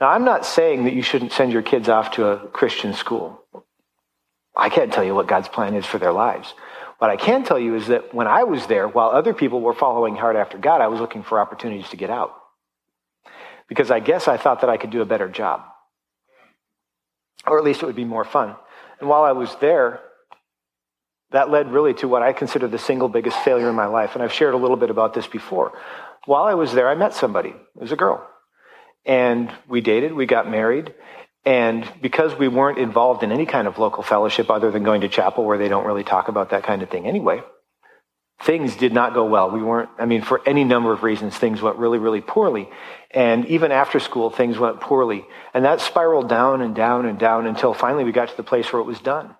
Now, 0.00 0.10
I'm 0.10 0.24
not 0.24 0.44
saying 0.44 0.84
that 0.84 0.92
you 0.92 1.02
shouldn't 1.02 1.32
send 1.32 1.52
your 1.52 1.62
kids 1.62 1.88
off 1.88 2.12
to 2.12 2.26
a 2.26 2.48
Christian 2.48 2.92
school. 2.92 3.42
I 4.54 4.68
can't 4.68 4.92
tell 4.92 5.04
you 5.04 5.14
what 5.14 5.26
God's 5.26 5.48
plan 5.48 5.74
is 5.74 5.86
for 5.86 5.98
their 5.98 6.12
lives. 6.12 6.52
What 6.98 7.10
I 7.10 7.16
can 7.16 7.44
tell 7.44 7.58
you 7.58 7.74
is 7.74 7.88
that 7.88 8.14
when 8.14 8.26
I 8.26 8.44
was 8.44 8.66
there, 8.66 8.88
while 8.88 9.10
other 9.10 9.34
people 9.34 9.60
were 9.60 9.74
following 9.74 10.16
hard 10.16 10.36
after 10.36 10.56
God, 10.58 10.80
I 10.80 10.88
was 10.88 11.00
looking 11.00 11.22
for 11.22 11.40
opportunities 11.40 11.90
to 11.90 11.96
get 11.96 12.10
out. 12.10 12.34
Because 13.68 13.90
I 13.90 14.00
guess 14.00 14.28
I 14.28 14.36
thought 14.36 14.60
that 14.60 14.70
I 14.70 14.76
could 14.76 14.90
do 14.90 15.02
a 15.02 15.06
better 15.06 15.28
job. 15.28 15.62
Or 17.46 17.58
at 17.58 17.64
least 17.64 17.82
it 17.82 17.86
would 17.86 17.96
be 17.96 18.04
more 18.04 18.24
fun. 18.24 18.54
And 19.00 19.08
while 19.08 19.24
I 19.24 19.32
was 19.32 19.54
there, 19.60 20.00
that 21.32 21.50
led 21.50 21.70
really 21.72 21.94
to 21.94 22.08
what 22.08 22.22
I 22.22 22.32
consider 22.32 22.68
the 22.68 22.78
single 22.78 23.08
biggest 23.08 23.38
failure 23.40 23.68
in 23.68 23.74
my 23.74 23.86
life. 23.86 24.14
And 24.14 24.22
I've 24.22 24.32
shared 24.32 24.54
a 24.54 24.58
little 24.58 24.76
bit 24.76 24.90
about 24.90 25.12
this 25.14 25.26
before. 25.26 25.72
While 26.24 26.44
I 26.44 26.54
was 26.54 26.72
there, 26.72 26.88
I 26.88 26.94
met 26.94 27.14
somebody. 27.14 27.50
It 27.50 27.80
was 27.80 27.92
a 27.92 27.96
girl. 27.96 28.26
And 29.06 29.50
we 29.68 29.80
dated, 29.80 30.12
we 30.12 30.26
got 30.26 30.50
married, 30.50 30.92
and 31.46 31.88
because 32.02 32.36
we 32.36 32.48
weren't 32.48 32.78
involved 32.78 33.22
in 33.22 33.30
any 33.30 33.46
kind 33.46 33.68
of 33.68 33.78
local 33.78 34.02
fellowship 34.02 34.50
other 34.50 34.72
than 34.72 34.82
going 34.82 35.02
to 35.02 35.08
chapel 35.08 35.44
where 35.44 35.58
they 35.58 35.68
don't 35.68 35.86
really 35.86 36.02
talk 36.02 36.26
about 36.26 36.50
that 36.50 36.64
kind 36.64 36.82
of 36.82 36.90
thing 36.90 37.06
anyway, 37.06 37.40
things 38.42 38.74
did 38.74 38.92
not 38.92 39.14
go 39.14 39.24
well. 39.24 39.52
We 39.52 39.62
weren't, 39.62 39.88
I 39.96 40.06
mean, 40.06 40.22
for 40.22 40.42
any 40.44 40.64
number 40.64 40.92
of 40.92 41.04
reasons, 41.04 41.36
things 41.36 41.62
went 41.62 41.76
really, 41.76 41.98
really 41.98 42.20
poorly. 42.20 42.68
And 43.12 43.46
even 43.46 43.70
after 43.70 44.00
school, 44.00 44.28
things 44.28 44.58
went 44.58 44.80
poorly. 44.80 45.24
And 45.54 45.64
that 45.64 45.80
spiraled 45.80 46.28
down 46.28 46.60
and 46.60 46.74
down 46.74 47.06
and 47.06 47.16
down 47.16 47.46
until 47.46 47.74
finally 47.74 48.02
we 48.02 48.10
got 48.10 48.28
to 48.28 48.36
the 48.36 48.42
place 48.42 48.72
where 48.72 48.82
it 48.82 48.86
was 48.86 48.98
done. 48.98 49.36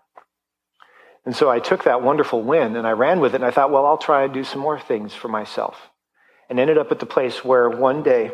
And 1.25 1.35
so 1.35 1.51
I 1.51 1.59
took 1.59 1.85
that 1.85 2.03
wonderful 2.03 2.41
win 2.41 2.77
and 2.77 2.87
I 2.87 2.93
ran 2.93 3.19
with 3.19 3.35
it 3.35 3.43
and 3.43 3.45
I 3.45 3.51
thought, 3.51 3.73
well, 3.73 3.85
I'll 3.85 3.99
try 3.99 4.23
and 4.23 4.33
do 4.33 4.45
some 4.45 4.61
more 4.61 4.79
things 4.79 5.13
for 5.13 5.27
myself. 5.27 5.77
And 6.49 6.61
ended 6.61 6.79
up 6.79 6.93
at 6.93 7.01
the 7.01 7.07
place 7.07 7.45
where 7.45 7.69
one 7.69 8.05
day 8.05 8.31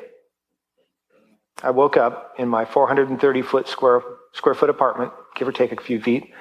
I 1.63 1.71
woke 1.71 1.97
up 1.97 2.35
in 2.39 2.49
my 2.49 2.65
430 2.65 3.43
foot 3.43 3.69
square, 3.69 4.03
square 4.33 4.55
foot 4.55 4.71
apartment, 4.71 5.13
give 5.35 5.49
or 5.49 5.53
take 5.53 5.73
a 5.73 5.83
few 5.83 6.01
feet. 6.01 6.33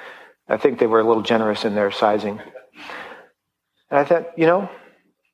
I 0.48 0.58
think 0.58 0.80
they 0.80 0.88
were 0.88 1.00
a 1.00 1.08
little 1.08 1.24
generous 1.24 1.65
in 1.65 1.75
their 1.75 1.91
sizing. 1.91 2.39
And 3.89 4.00
I 4.00 4.03
thought, 4.06 4.38
you 4.38 4.46
know, 4.46 4.70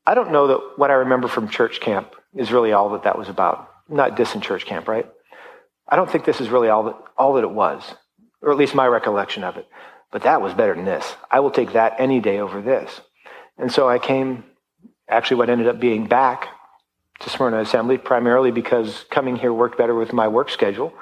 I 0.05 0.13
don't 0.13 0.31
know 0.31 0.47
that 0.47 0.77
what 0.77 0.91
I 0.91 0.95
remember 0.95 1.27
from 1.27 1.49
church 1.49 1.79
camp 1.79 2.13
is 2.35 2.51
really 2.51 2.71
all 2.71 2.91
that 2.91 3.03
that 3.03 3.17
was 3.17 3.29
about. 3.29 3.69
not 3.89 4.17
dissing 4.17 4.41
church 4.41 4.65
camp, 4.65 4.87
right? 4.87 5.09
I 5.87 5.95
don't 5.95 6.09
think 6.09 6.25
this 6.25 6.41
is 6.41 6.49
really 6.49 6.69
all 6.69 6.83
that, 6.83 6.95
all 7.17 7.33
that 7.35 7.43
it 7.43 7.51
was, 7.51 7.83
or 8.41 8.51
at 8.51 8.57
least 8.57 8.75
my 8.75 8.85
recollection 8.85 9.43
of 9.43 9.57
it. 9.57 9.67
But 10.11 10.23
that 10.23 10.41
was 10.41 10.53
better 10.53 10.75
than 10.75 10.85
this. 10.85 11.15
I 11.31 11.39
will 11.39 11.51
take 11.51 11.73
that 11.73 11.95
any 11.99 12.19
day 12.19 12.39
over 12.39 12.61
this. 12.61 13.01
And 13.57 13.71
so 13.71 13.87
I 13.87 13.99
came, 13.99 14.43
actually, 15.07 15.37
what 15.37 15.49
ended 15.49 15.67
up 15.67 15.79
being 15.79 16.07
back 16.07 16.49
to 17.19 17.29
Smyrna 17.29 17.59
Assembly, 17.59 17.97
primarily 17.97 18.51
because 18.51 19.05
coming 19.09 19.35
here 19.35 19.53
worked 19.53 19.77
better 19.77 19.95
with 19.95 20.13
my 20.13 20.27
work 20.27 20.49
schedule. 20.49 20.93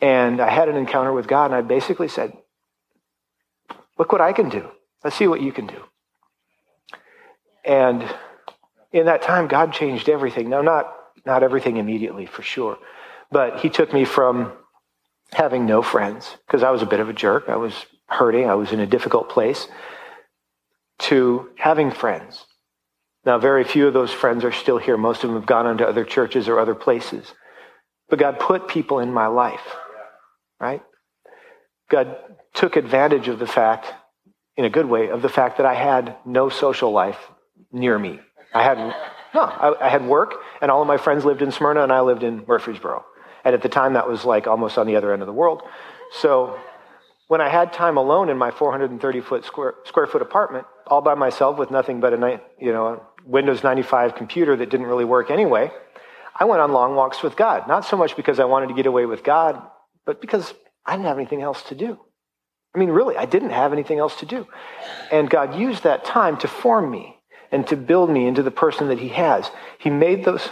And 0.00 0.40
I 0.40 0.50
had 0.50 0.68
an 0.68 0.76
encounter 0.76 1.12
with 1.12 1.28
God, 1.28 1.46
and 1.46 1.54
I 1.54 1.62
basically 1.62 2.08
said, 2.08 2.36
Look 3.98 4.12
what 4.12 4.22
I 4.22 4.32
can 4.32 4.48
do. 4.48 4.66
Let's 5.04 5.16
see 5.16 5.26
what 5.26 5.42
you 5.42 5.52
can 5.52 5.66
do. 5.66 5.82
And 7.64 8.02
in 8.92 9.06
that 9.06 9.20
time, 9.20 9.46
God 9.46 9.74
changed 9.74 10.08
everything. 10.08 10.48
Now, 10.48 10.62
not, 10.62 10.94
not 11.26 11.42
everything 11.42 11.76
immediately, 11.76 12.24
for 12.24 12.42
sure, 12.42 12.78
but 13.30 13.60
He 13.60 13.68
took 13.68 13.92
me 13.92 14.04
from 14.04 14.52
having 15.32 15.66
no 15.66 15.82
friends, 15.82 16.36
because 16.46 16.62
I 16.62 16.70
was 16.70 16.82
a 16.82 16.86
bit 16.86 17.00
of 17.00 17.08
a 17.08 17.12
jerk. 17.12 17.48
I 17.48 17.56
was 17.56 17.74
hurting. 18.06 18.48
I 18.48 18.54
was 18.54 18.72
in 18.72 18.80
a 18.80 18.86
difficult 18.86 19.28
place, 19.28 19.68
to 21.00 21.50
having 21.56 21.90
friends. 21.90 22.46
Now, 23.24 23.38
very 23.38 23.64
few 23.64 23.86
of 23.86 23.92
those 23.92 24.12
friends 24.12 24.44
are 24.44 24.52
still 24.52 24.78
here. 24.78 24.96
Most 24.96 25.22
of 25.22 25.30
them 25.30 25.38
have 25.38 25.46
gone 25.46 25.66
on 25.66 25.78
to 25.78 25.86
other 25.86 26.04
churches 26.04 26.48
or 26.48 26.58
other 26.58 26.74
places. 26.74 27.34
But 28.08 28.18
God 28.18 28.38
put 28.38 28.68
people 28.68 28.98
in 28.98 29.12
my 29.12 29.26
life, 29.26 29.76
right? 30.58 30.82
God 31.90 32.16
took 32.54 32.76
advantage 32.76 33.28
of 33.28 33.38
the 33.38 33.46
fact, 33.46 33.92
in 34.56 34.64
a 34.64 34.70
good 34.70 34.86
way, 34.86 35.10
of 35.10 35.22
the 35.22 35.28
fact 35.28 35.58
that 35.58 35.66
I 35.66 35.74
had 35.74 36.16
no 36.24 36.48
social 36.48 36.90
life 36.90 37.18
near 37.72 37.98
me. 37.98 38.20
I 38.54 38.62
had 38.62 38.78
no, 39.32 39.42
I, 39.42 39.86
I, 39.86 39.88
had 39.88 40.04
work, 40.04 40.34
and 40.60 40.70
all 40.70 40.82
of 40.82 40.88
my 40.88 40.96
friends 40.96 41.24
lived 41.24 41.40
in 41.40 41.52
Smyrna, 41.52 41.84
and 41.84 41.92
I 41.92 42.00
lived 42.00 42.24
in 42.24 42.44
Murfreesboro. 42.48 43.04
And 43.44 43.54
at 43.54 43.62
the 43.62 43.68
time, 43.68 43.92
that 43.92 44.08
was 44.08 44.24
like 44.24 44.48
almost 44.48 44.76
on 44.76 44.88
the 44.88 44.96
other 44.96 45.12
end 45.12 45.22
of 45.22 45.26
the 45.26 45.32
world. 45.32 45.62
So 46.18 46.58
when 47.28 47.40
I 47.40 47.48
had 47.48 47.72
time 47.72 47.96
alone 47.96 48.28
in 48.28 48.36
my 48.36 48.50
430 48.50 49.20
foot 49.20 49.44
square, 49.44 49.74
square 49.84 50.08
foot 50.08 50.20
apartment, 50.20 50.66
all 50.86 51.00
by 51.00 51.14
myself 51.14 51.58
with 51.58 51.70
nothing 51.70 52.00
but 52.00 52.12
a 52.12 52.16
night, 52.16 52.42
you 52.58 52.72
know 52.72 53.04
Windows 53.24 53.62
95 53.62 54.14
computer 54.14 54.56
that 54.56 54.70
didn't 54.70 54.86
really 54.86 55.04
work 55.04 55.30
anyway, 55.30 55.70
I 56.34 56.44
went 56.44 56.62
on 56.62 56.72
long 56.72 56.94
walks 56.94 57.22
with 57.22 57.36
God. 57.36 57.68
Not 57.68 57.84
so 57.84 57.96
much 57.96 58.16
because 58.16 58.40
I 58.40 58.44
wanted 58.44 58.68
to 58.68 58.74
get 58.74 58.86
away 58.86 59.06
with 59.06 59.22
God, 59.22 59.60
but 60.06 60.20
because 60.20 60.54
I 60.86 60.96
didn't 60.96 61.06
have 61.06 61.18
anything 61.18 61.42
else 61.42 61.62
to 61.64 61.74
do. 61.74 61.98
I 62.74 62.78
mean, 62.78 62.90
really, 62.90 63.16
I 63.16 63.26
didn't 63.26 63.50
have 63.50 63.72
anything 63.72 63.98
else 63.98 64.16
to 64.20 64.26
do. 64.26 64.46
And 65.10 65.28
God 65.28 65.58
used 65.58 65.82
that 65.82 66.04
time 66.04 66.36
to 66.38 66.48
form 66.48 66.90
me 66.90 67.16
and 67.50 67.66
to 67.66 67.76
build 67.76 68.10
me 68.10 68.26
into 68.26 68.42
the 68.42 68.50
person 68.50 68.88
that 68.88 68.98
He 68.98 69.08
has. 69.08 69.50
He 69.78 69.90
made 69.90 70.24
those. 70.24 70.48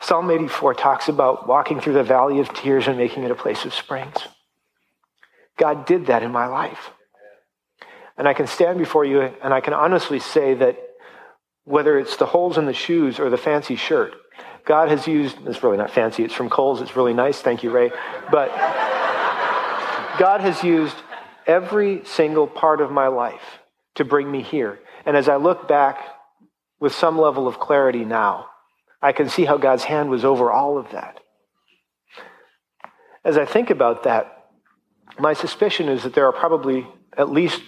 Psalm 0.00 0.30
84 0.30 0.74
talks 0.74 1.08
about 1.08 1.48
walking 1.48 1.80
through 1.80 1.94
the 1.94 2.02
valley 2.02 2.38
of 2.38 2.52
tears 2.54 2.86
and 2.86 2.96
making 2.96 3.24
it 3.24 3.30
a 3.30 3.34
place 3.34 3.64
of 3.64 3.74
springs. 3.74 4.16
God 5.56 5.86
did 5.86 6.06
that 6.06 6.22
in 6.22 6.32
my 6.32 6.46
life. 6.46 6.90
And 8.16 8.28
I 8.28 8.34
can 8.34 8.46
stand 8.46 8.78
before 8.78 9.04
you 9.04 9.20
and 9.20 9.52
I 9.52 9.60
can 9.60 9.74
honestly 9.74 10.18
say 10.18 10.54
that 10.54 10.78
whether 11.64 11.98
it's 11.98 12.16
the 12.16 12.26
holes 12.26 12.58
in 12.58 12.66
the 12.66 12.74
shoes 12.74 13.18
or 13.18 13.30
the 13.30 13.38
fancy 13.38 13.76
shirt, 13.76 14.14
God 14.64 14.88
has 14.88 15.06
used, 15.06 15.36
it's 15.46 15.62
really 15.62 15.76
not 15.76 15.90
fancy, 15.90 16.24
it's 16.24 16.34
from 16.34 16.48
Kohl's, 16.48 16.80
it's 16.80 16.96
really 16.96 17.14
nice, 17.14 17.40
thank 17.40 17.62
you, 17.62 17.70
Ray. 17.70 17.90
But 18.30 18.48
God 20.18 20.40
has 20.40 20.62
used 20.62 20.96
every 21.46 22.04
single 22.04 22.46
part 22.46 22.80
of 22.80 22.90
my 22.90 23.08
life 23.08 23.60
to 23.96 24.04
bring 24.04 24.30
me 24.30 24.42
here. 24.42 24.78
And 25.04 25.16
as 25.16 25.28
I 25.28 25.36
look 25.36 25.68
back 25.68 25.98
with 26.80 26.94
some 26.94 27.18
level 27.18 27.46
of 27.46 27.58
clarity 27.58 28.04
now, 28.04 28.46
I 29.02 29.12
can 29.12 29.28
see 29.28 29.44
how 29.44 29.58
God's 29.58 29.84
hand 29.84 30.08
was 30.08 30.24
over 30.24 30.50
all 30.50 30.78
of 30.78 30.90
that. 30.92 31.20
As 33.24 33.36
I 33.36 33.44
think 33.44 33.70
about 33.70 34.04
that, 34.04 34.48
my 35.18 35.34
suspicion 35.34 35.88
is 35.88 36.02
that 36.02 36.14
there 36.14 36.26
are 36.26 36.32
probably 36.32 36.86
at 37.16 37.30
least 37.30 37.62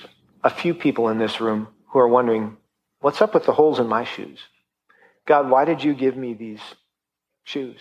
a 0.47 0.51
few 0.51 0.75
people 0.75 1.09
in 1.09 1.19
this 1.19 1.41
room 1.41 1.67
who 1.89 1.99
are 1.99 2.07
wondering, 2.07 2.57
what's 3.01 3.21
up 3.21 3.35
with 3.35 3.45
the 3.47 3.53
holes 3.53 3.81
in 3.81 3.89
my 3.89 4.05
shoes? 4.05 4.39
God, 5.27 5.51
why 5.51 5.65
did 5.65 5.83
you 5.83 5.93
give 5.93 6.17
me 6.17 6.35
these 6.35 6.61
shoes? 7.43 7.81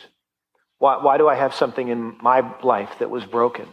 Why, 0.79 0.97
why 0.97 1.19
do 1.19 1.29
I 1.29 1.35
have 1.35 1.53
something 1.53 1.89
in 1.89 2.17
my 2.23 2.55
life 2.63 2.89
that 2.97 3.11
was 3.11 3.23
broken? 3.23 3.67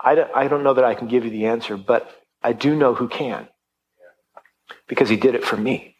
I 0.00 0.14
don't, 0.14 0.30
I 0.34 0.48
don't 0.48 0.64
know 0.64 0.72
that 0.72 0.84
I 0.84 0.94
can 0.94 1.08
give 1.08 1.26
you 1.26 1.30
the 1.30 1.44
answer, 1.44 1.76
but 1.76 2.10
I 2.42 2.54
do 2.54 2.74
know 2.74 2.94
who 2.94 3.06
can 3.06 3.48
because 4.88 5.10
he 5.10 5.16
did 5.16 5.34
it 5.34 5.44
for 5.44 5.58
me. 5.58 5.96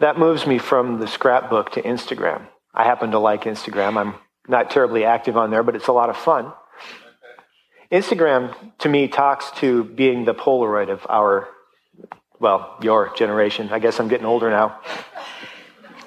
That 0.00 0.18
moves 0.18 0.46
me 0.46 0.58
from 0.58 1.00
the 1.00 1.06
scrapbook 1.06 1.72
to 1.72 1.82
Instagram. 1.82 2.46
I 2.74 2.84
happen 2.84 3.12
to 3.12 3.18
like 3.18 3.44
Instagram. 3.44 3.96
I'm 3.96 4.14
not 4.46 4.70
terribly 4.70 5.06
active 5.06 5.38
on 5.38 5.50
there, 5.50 5.62
but 5.62 5.76
it's 5.76 5.88
a 5.88 5.92
lot 5.92 6.10
of 6.10 6.16
fun. 6.18 6.52
Instagram, 7.92 8.54
to 8.78 8.88
me, 8.88 9.06
talks 9.06 9.50
to 9.60 9.84
being 9.84 10.24
the 10.24 10.34
Polaroid 10.34 10.90
of 10.90 11.06
our, 11.10 11.48
well, 12.40 12.78
your 12.80 13.14
generation. 13.14 13.68
I 13.70 13.80
guess 13.80 14.00
I'm 14.00 14.08
getting 14.08 14.26
older 14.26 14.48
now. 14.48 14.80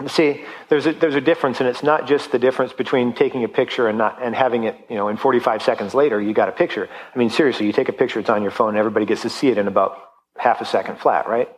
See, 0.07 0.43
there's 0.67 0.87
a, 0.87 0.93
there's 0.93 1.15
a 1.15 1.21
difference, 1.21 1.59
and 1.59 1.69
it's 1.69 1.83
not 1.83 2.07
just 2.07 2.31
the 2.31 2.39
difference 2.39 2.73
between 2.73 3.13
taking 3.13 3.43
a 3.43 3.47
picture 3.47 3.87
and 3.87 3.97
not 3.97 4.21
and 4.21 4.35
having 4.35 4.65
it, 4.65 4.75
you 4.89 4.95
know, 4.95 5.07
in 5.07 5.15
45 5.15 5.61
seconds 5.61 5.93
later, 5.93 6.19
you 6.19 6.33
got 6.33 6.49
a 6.49 6.51
picture. 6.51 6.89
I 7.13 7.17
mean, 7.17 7.29
seriously, 7.29 7.67
you 7.67 7.71
take 7.71 7.87
a 7.87 7.93
picture, 7.93 8.19
it's 8.19 8.29
on 8.29 8.41
your 8.41 8.51
phone, 8.51 8.69
and 8.69 8.77
everybody 8.77 9.05
gets 9.05 9.21
to 9.21 9.29
see 9.29 9.47
it 9.47 9.57
in 9.57 9.67
about 9.67 9.97
half 10.37 10.59
a 10.59 10.65
second 10.65 10.97
flat, 10.97 11.29
right? 11.29 11.49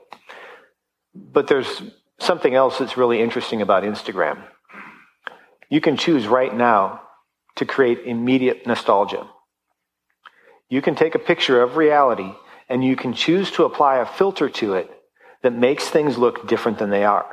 But 1.15 1.47
there's 1.47 1.81
something 2.19 2.53
else 2.53 2.77
that's 2.77 2.97
really 2.97 3.21
interesting 3.21 3.61
about 3.61 3.83
Instagram. 3.83 4.43
You 5.69 5.81
can 5.81 5.97
choose 5.97 6.27
right 6.27 6.53
now 6.53 7.01
to 7.55 7.65
create 7.65 8.01
immediate 8.05 8.67
nostalgia. 8.67 9.27
You 10.69 10.81
can 10.81 10.95
take 10.95 11.15
a 11.15 11.19
picture 11.19 11.61
of 11.61 11.77
reality 11.77 12.31
and 12.69 12.83
you 12.83 12.95
can 12.95 13.13
choose 13.13 13.51
to 13.51 13.63
apply 13.63 13.97
a 13.97 14.05
filter 14.05 14.49
to 14.49 14.73
it 14.73 14.91
that 15.41 15.53
makes 15.53 15.87
things 15.87 16.17
look 16.17 16.47
different 16.47 16.79
than 16.79 16.89
they 16.89 17.05
are. 17.05 17.25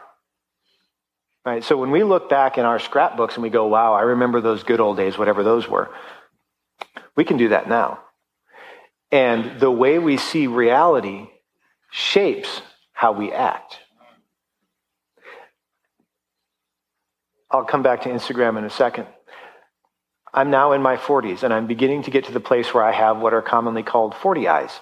Right? 1.44 1.62
So 1.62 1.76
when 1.76 1.90
we 1.90 2.04
look 2.04 2.30
back 2.30 2.56
in 2.56 2.64
our 2.64 2.78
scrapbooks 2.78 3.34
and 3.34 3.42
we 3.42 3.50
go, 3.50 3.66
wow, 3.66 3.92
I 3.92 4.02
remember 4.02 4.40
those 4.40 4.62
good 4.62 4.80
old 4.80 4.96
days, 4.96 5.18
whatever 5.18 5.42
those 5.42 5.68
were, 5.68 5.90
we 7.16 7.24
can 7.24 7.36
do 7.36 7.48
that 7.48 7.68
now. 7.68 8.00
And 9.10 9.60
the 9.60 9.70
way 9.70 9.98
we 9.98 10.16
see 10.16 10.46
reality 10.46 11.28
shapes 11.90 12.62
how 12.92 13.12
we 13.12 13.32
act. 13.32 13.78
I'll 17.50 17.64
come 17.64 17.82
back 17.82 18.02
to 18.02 18.08
Instagram 18.08 18.58
in 18.58 18.64
a 18.64 18.70
second. 18.70 19.06
I'm 20.34 20.50
now 20.50 20.72
in 20.72 20.82
my 20.82 20.96
40s 20.96 21.44
and 21.44 21.54
I'm 21.54 21.68
beginning 21.68 22.02
to 22.02 22.10
get 22.10 22.24
to 22.24 22.32
the 22.32 22.40
place 22.40 22.74
where 22.74 22.82
I 22.82 22.90
have 22.90 23.18
what 23.18 23.32
are 23.32 23.40
commonly 23.40 23.84
called 23.84 24.16
40 24.16 24.48
eyes. 24.48 24.80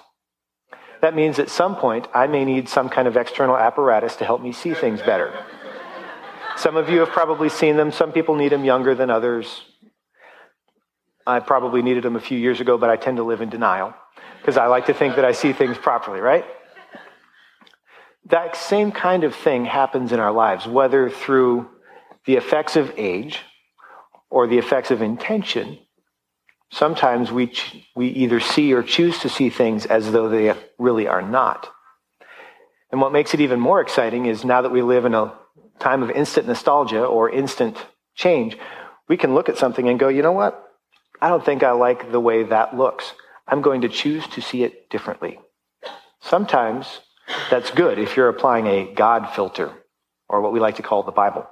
That 1.01 1.15
means 1.15 1.37
at 1.37 1.49
some 1.49 1.75
point 1.75 2.07
I 2.11 2.25
may 2.25 2.43
need 2.43 2.67
some 2.67 2.89
kind 2.89 3.07
of 3.07 3.15
external 3.15 3.55
apparatus 3.55 4.15
to 4.15 4.25
help 4.25 4.41
me 4.41 4.51
see 4.51 4.73
things 4.73 5.01
better. 5.01 5.31
Some 6.57 6.75
of 6.75 6.89
you 6.89 7.01
have 7.01 7.09
probably 7.09 7.49
seen 7.49 7.77
them. 7.77 7.91
Some 7.91 8.11
people 8.11 8.35
need 8.35 8.51
them 8.51 8.65
younger 8.65 8.95
than 8.95 9.11
others. 9.11 9.61
I 11.27 11.39
probably 11.39 11.83
needed 11.83 12.03
them 12.03 12.15
a 12.15 12.19
few 12.19 12.37
years 12.37 12.59
ago, 12.59 12.77
but 12.79 12.89
I 12.89 12.95
tend 12.95 13.17
to 13.17 13.23
live 13.23 13.41
in 13.41 13.49
denial 13.49 13.93
because 14.39 14.57
I 14.57 14.65
like 14.65 14.87
to 14.87 14.93
think 14.93 15.15
that 15.17 15.25
I 15.25 15.33
see 15.33 15.53
things 15.53 15.77
properly, 15.77 16.19
right? 16.19 16.45
That 18.25 18.55
same 18.55 18.91
kind 18.91 19.23
of 19.23 19.35
thing 19.35 19.65
happens 19.65 20.11
in 20.11 20.19
our 20.19 20.31
lives, 20.31 20.65
whether 20.65 21.09
through 21.09 21.69
the 22.25 22.37
effects 22.37 22.75
of 22.75 22.91
age 22.97 23.39
or 24.33 24.47
the 24.47 24.57
effects 24.57 24.89
of 24.89 25.03
intention. 25.03 25.77
Sometimes 26.71 27.31
we, 27.31 27.45
ch- 27.45 27.87
we 27.95 28.07
either 28.07 28.39
see 28.39 28.73
or 28.73 28.81
choose 28.81 29.19
to 29.19 29.29
see 29.29 29.51
things 29.51 29.85
as 29.85 30.11
though 30.11 30.27
they 30.27 30.55
really 30.79 31.07
are 31.07 31.21
not. 31.21 31.69
And 32.91 32.99
what 32.99 33.11
makes 33.11 33.35
it 33.35 33.41
even 33.41 33.59
more 33.59 33.79
exciting 33.79 34.25
is 34.25 34.43
now 34.43 34.63
that 34.63 34.71
we 34.71 34.81
live 34.81 35.05
in 35.05 35.13
a 35.13 35.35
time 35.77 36.01
of 36.01 36.09
instant 36.09 36.47
nostalgia 36.47 37.05
or 37.05 37.29
instant 37.29 37.77
change, 38.15 38.57
we 39.07 39.17
can 39.17 39.35
look 39.35 39.49
at 39.49 39.59
something 39.59 39.87
and 39.87 39.99
go, 39.99 40.07
you 40.07 40.23
know 40.23 40.31
what? 40.31 40.67
I 41.21 41.29
don't 41.29 41.45
think 41.45 41.61
I 41.61 41.73
like 41.73 42.11
the 42.11 42.19
way 42.19 42.41
that 42.41 42.75
looks. 42.75 43.13
I'm 43.47 43.61
going 43.61 43.81
to 43.81 43.87
choose 43.87 44.25
to 44.29 44.41
see 44.41 44.63
it 44.63 44.89
differently. 44.89 45.39
Sometimes 46.21 46.87
that's 47.51 47.69
good 47.69 47.99
if 47.99 48.17
you're 48.17 48.29
applying 48.29 48.65
a 48.65 48.91
God 48.95 49.29
filter 49.35 49.71
or 50.27 50.41
what 50.41 50.53
we 50.53 50.59
like 50.59 50.77
to 50.77 50.83
call 50.83 51.03
the 51.03 51.11
Bible. 51.11 51.45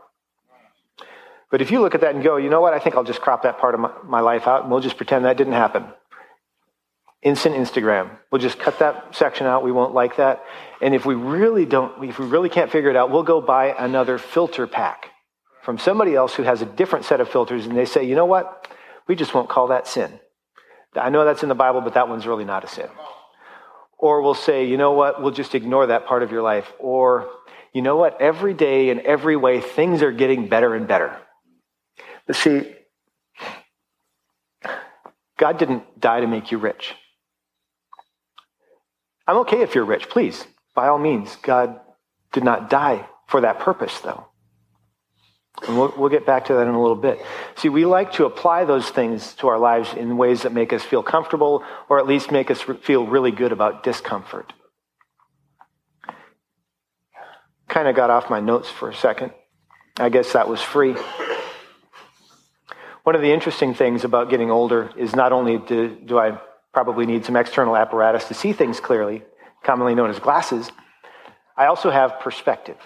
But 1.51 1.61
if 1.61 1.69
you 1.69 1.81
look 1.81 1.93
at 1.93 2.01
that 2.01 2.15
and 2.15 2.23
go, 2.23 2.37
you 2.37 2.49
know 2.49 2.61
what? 2.61 2.73
I 2.73 2.79
think 2.79 2.95
I'll 2.95 3.03
just 3.03 3.21
crop 3.21 3.43
that 3.43 3.59
part 3.59 3.75
of 3.75 3.81
my, 3.81 3.91
my 4.05 4.19
life 4.21 4.47
out 4.47 4.63
and 4.63 4.71
we'll 4.71 4.79
just 4.79 4.97
pretend 4.97 5.25
that 5.25 5.37
didn't 5.37 5.53
happen. 5.53 5.85
Instant 7.21 7.55
Instagram. 7.55 8.09
We'll 8.31 8.41
just 8.41 8.57
cut 8.57 8.79
that 8.79 9.13
section 9.13 9.45
out. 9.45 9.63
We 9.63 9.71
won't 9.71 9.93
like 9.93 10.15
that. 10.15 10.43
And 10.81 10.95
if 10.95 11.05
we 11.05 11.13
really 11.13 11.65
don't, 11.65 12.03
if 12.03 12.17
we 12.17 12.25
really 12.25 12.49
can't 12.49 12.71
figure 12.71 12.89
it 12.89 12.95
out, 12.95 13.11
we'll 13.11 13.23
go 13.23 13.41
buy 13.41 13.75
another 13.77 14.17
filter 14.17 14.65
pack 14.65 15.11
from 15.61 15.77
somebody 15.77 16.15
else 16.15 16.33
who 16.33 16.43
has 16.43 16.61
a 16.61 16.65
different 16.65 17.05
set 17.05 17.21
of 17.21 17.29
filters. 17.29 17.65
And 17.65 17.77
they 17.77 17.85
say, 17.85 18.05
you 18.05 18.15
know 18.15 18.25
what? 18.25 18.67
We 19.07 19.15
just 19.15 19.33
won't 19.33 19.49
call 19.49 19.67
that 19.67 19.87
sin. 19.87 20.19
I 20.95 21.09
know 21.09 21.25
that's 21.25 21.43
in 21.43 21.49
the 21.49 21.55
Bible, 21.55 21.81
but 21.81 21.93
that 21.93 22.07
one's 22.07 22.25
really 22.25 22.45
not 22.45 22.63
a 22.63 22.67
sin. 22.67 22.89
Or 23.99 24.21
we'll 24.21 24.33
say, 24.33 24.65
you 24.65 24.77
know 24.77 24.93
what? 24.93 25.21
We'll 25.21 25.31
just 25.31 25.53
ignore 25.53 25.87
that 25.87 26.07
part 26.07 26.23
of 26.23 26.31
your 26.31 26.41
life. 26.41 26.71
Or, 26.79 27.29
you 27.71 27.83
know 27.83 27.97
what? 27.97 28.19
Every 28.19 28.53
day 28.55 28.89
in 28.89 29.05
every 29.05 29.35
way, 29.35 29.61
things 29.61 30.01
are 30.01 30.11
getting 30.11 30.47
better 30.49 30.73
and 30.73 30.87
better. 30.87 31.15
See, 32.31 32.73
God 35.37 35.57
didn't 35.57 35.99
die 35.99 36.19
to 36.19 36.27
make 36.27 36.51
you 36.51 36.57
rich. 36.57 36.93
I'm 39.27 39.37
okay 39.37 39.61
if 39.61 39.75
you're 39.75 39.85
rich, 39.85 40.09
please. 40.09 40.45
By 40.75 40.87
all 40.87 40.99
means, 40.99 41.35
God 41.37 41.79
did 42.31 42.43
not 42.43 42.69
die 42.69 43.07
for 43.27 43.41
that 43.41 43.59
purpose, 43.59 43.99
though. 43.99 44.27
And 45.67 45.77
we'll, 45.77 45.93
we'll 45.97 46.09
get 46.09 46.25
back 46.25 46.45
to 46.45 46.53
that 46.53 46.67
in 46.67 46.73
a 46.73 46.81
little 46.81 46.95
bit. 46.95 47.21
See, 47.55 47.69
we 47.69 47.85
like 47.85 48.13
to 48.13 48.25
apply 48.25 48.65
those 48.65 48.89
things 48.89 49.33
to 49.35 49.47
our 49.47 49.59
lives 49.59 49.93
in 49.93 50.17
ways 50.17 50.43
that 50.43 50.53
make 50.53 50.73
us 50.73 50.83
feel 50.83 51.03
comfortable 51.03 51.63
or 51.89 51.99
at 51.99 52.07
least 52.07 52.31
make 52.31 52.49
us 52.49 52.61
feel 52.61 53.05
really 53.05 53.31
good 53.31 53.51
about 53.51 53.83
discomfort. 53.83 54.53
Kind 57.67 57.87
of 57.87 57.95
got 57.95 58.09
off 58.09 58.29
my 58.29 58.39
notes 58.39 58.69
for 58.69 58.89
a 58.89 58.95
second. 58.95 59.31
I 59.97 60.09
guess 60.09 60.33
that 60.33 60.47
was 60.47 60.61
free. 60.61 60.95
One 63.11 63.17
of 63.17 63.23
the 63.23 63.33
interesting 63.33 63.73
things 63.73 64.05
about 64.05 64.29
getting 64.29 64.49
older 64.51 64.89
is 64.95 65.13
not 65.13 65.33
only 65.33 65.57
do, 65.57 65.97
do 66.05 66.17
I 66.17 66.39
probably 66.73 67.05
need 67.05 67.25
some 67.25 67.35
external 67.35 67.75
apparatus 67.75 68.29
to 68.29 68.33
see 68.33 68.53
things 68.53 68.79
clearly, 68.79 69.21
commonly 69.65 69.95
known 69.95 70.09
as 70.09 70.17
glasses, 70.17 70.71
I 71.57 71.65
also 71.65 71.91
have 71.91 72.21
perspective. 72.21 72.77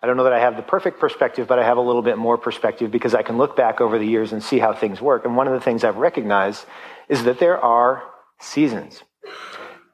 I 0.00 0.06
don't 0.06 0.16
know 0.16 0.22
that 0.22 0.32
I 0.32 0.38
have 0.38 0.54
the 0.54 0.62
perfect 0.62 1.00
perspective, 1.00 1.48
but 1.48 1.58
I 1.58 1.64
have 1.64 1.76
a 1.76 1.80
little 1.80 2.02
bit 2.02 2.18
more 2.18 2.38
perspective 2.38 2.92
because 2.92 3.12
I 3.12 3.24
can 3.24 3.36
look 3.36 3.56
back 3.56 3.80
over 3.80 3.98
the 3.98 4.06
years 4.06 4.32
and 4.32 4.40
see 4.44 4.60
how 4.60 4.72
things 4.74 5.00
work. 5.00 5.24
And 5.24 5.36
one 5.36 5.48
of 5.48 5.54
the 5.54 5.60
things 5.60 5.82
I've 5.82 5.96
recognized 5.96 6.64
is 7.08 7.24
that 7.24 7.40
there 7.40 7.58
are 7.58 8.04
seasons. 8.38 9.02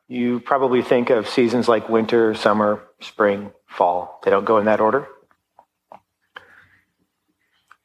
You 0.09 0.41
probably 0.41 0.83
think 0.83 1.09
of 1.09 1.27
seasons 1.27 1.69
like 1.69 1.89
winter, 1.89 2.35
summer, 2.35 2.83
spring, 3.01 3.53
fall. 3.67 4.21
They 4.25 4.31
don't 4.31 4.45
go 4.45 4.59
in 4.59 4.67
that 4.67 4.81
order. 4.81 5.09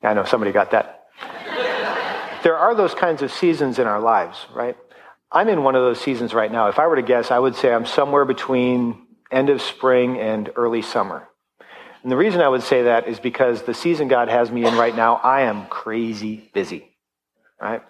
I 0.03 0.13
know 0.13 0.25
somebody 0.25 0.51
got 0.51 0.71
that. 0.71 1.00
There 2.43 2.57
are 2.57 2.75
those 2.75 2.93
kinds 2.93 3.21
of 3.21 3.31
seasons 3.31 3.79
in 3.79 3.87
our 3.87 3.99
lives, 3.99 4.45
right? 4.53 4.77
I'm 5.31 5.47
in 5.47 5.63
one 5.63 5.75
of 5.75 5.81
those 5.81 5.99
seasons 6.01 6.33
right 6.33 6.51
now. 6.51 6.67
If 6.67 6.77
I 6.77 6.87
were 6.87 6.97
to 6.97 7.01
guess, 7.01 7.31
I 7.31 7.39
would 7.39 7.55
say 7.55 7.73
I'm 7.73 7.85
somewhere 7.85 8.25
between 8.25 9.07
end 9.31 9.49
of 9.49 9.61
spring 9.61 10.19
and 10.19 10.49
early 10.55 10.81
summer. 10.81 11.27
And 12.03 12.11
the 12.11 12.17
reason 12.17 12.41
I 12.41 12.49
would 12.49 12.63
say 12.63 12.83
that 12.83 13.07
is 13.07 13.19
because 13.19 13.61
the 13.61 13.73
season 13.73 14.07
God 14.07 14.27
has 14.27 14.51
me 14.51 14.65
in 14.65 14.75
right 14.75 14.95
now, 14.95 15.15
I 15.15 15.41
am 15.41 15.67
crazy 15.67 16.49
busy. 16.53 16.87
Right? 17.61 17.81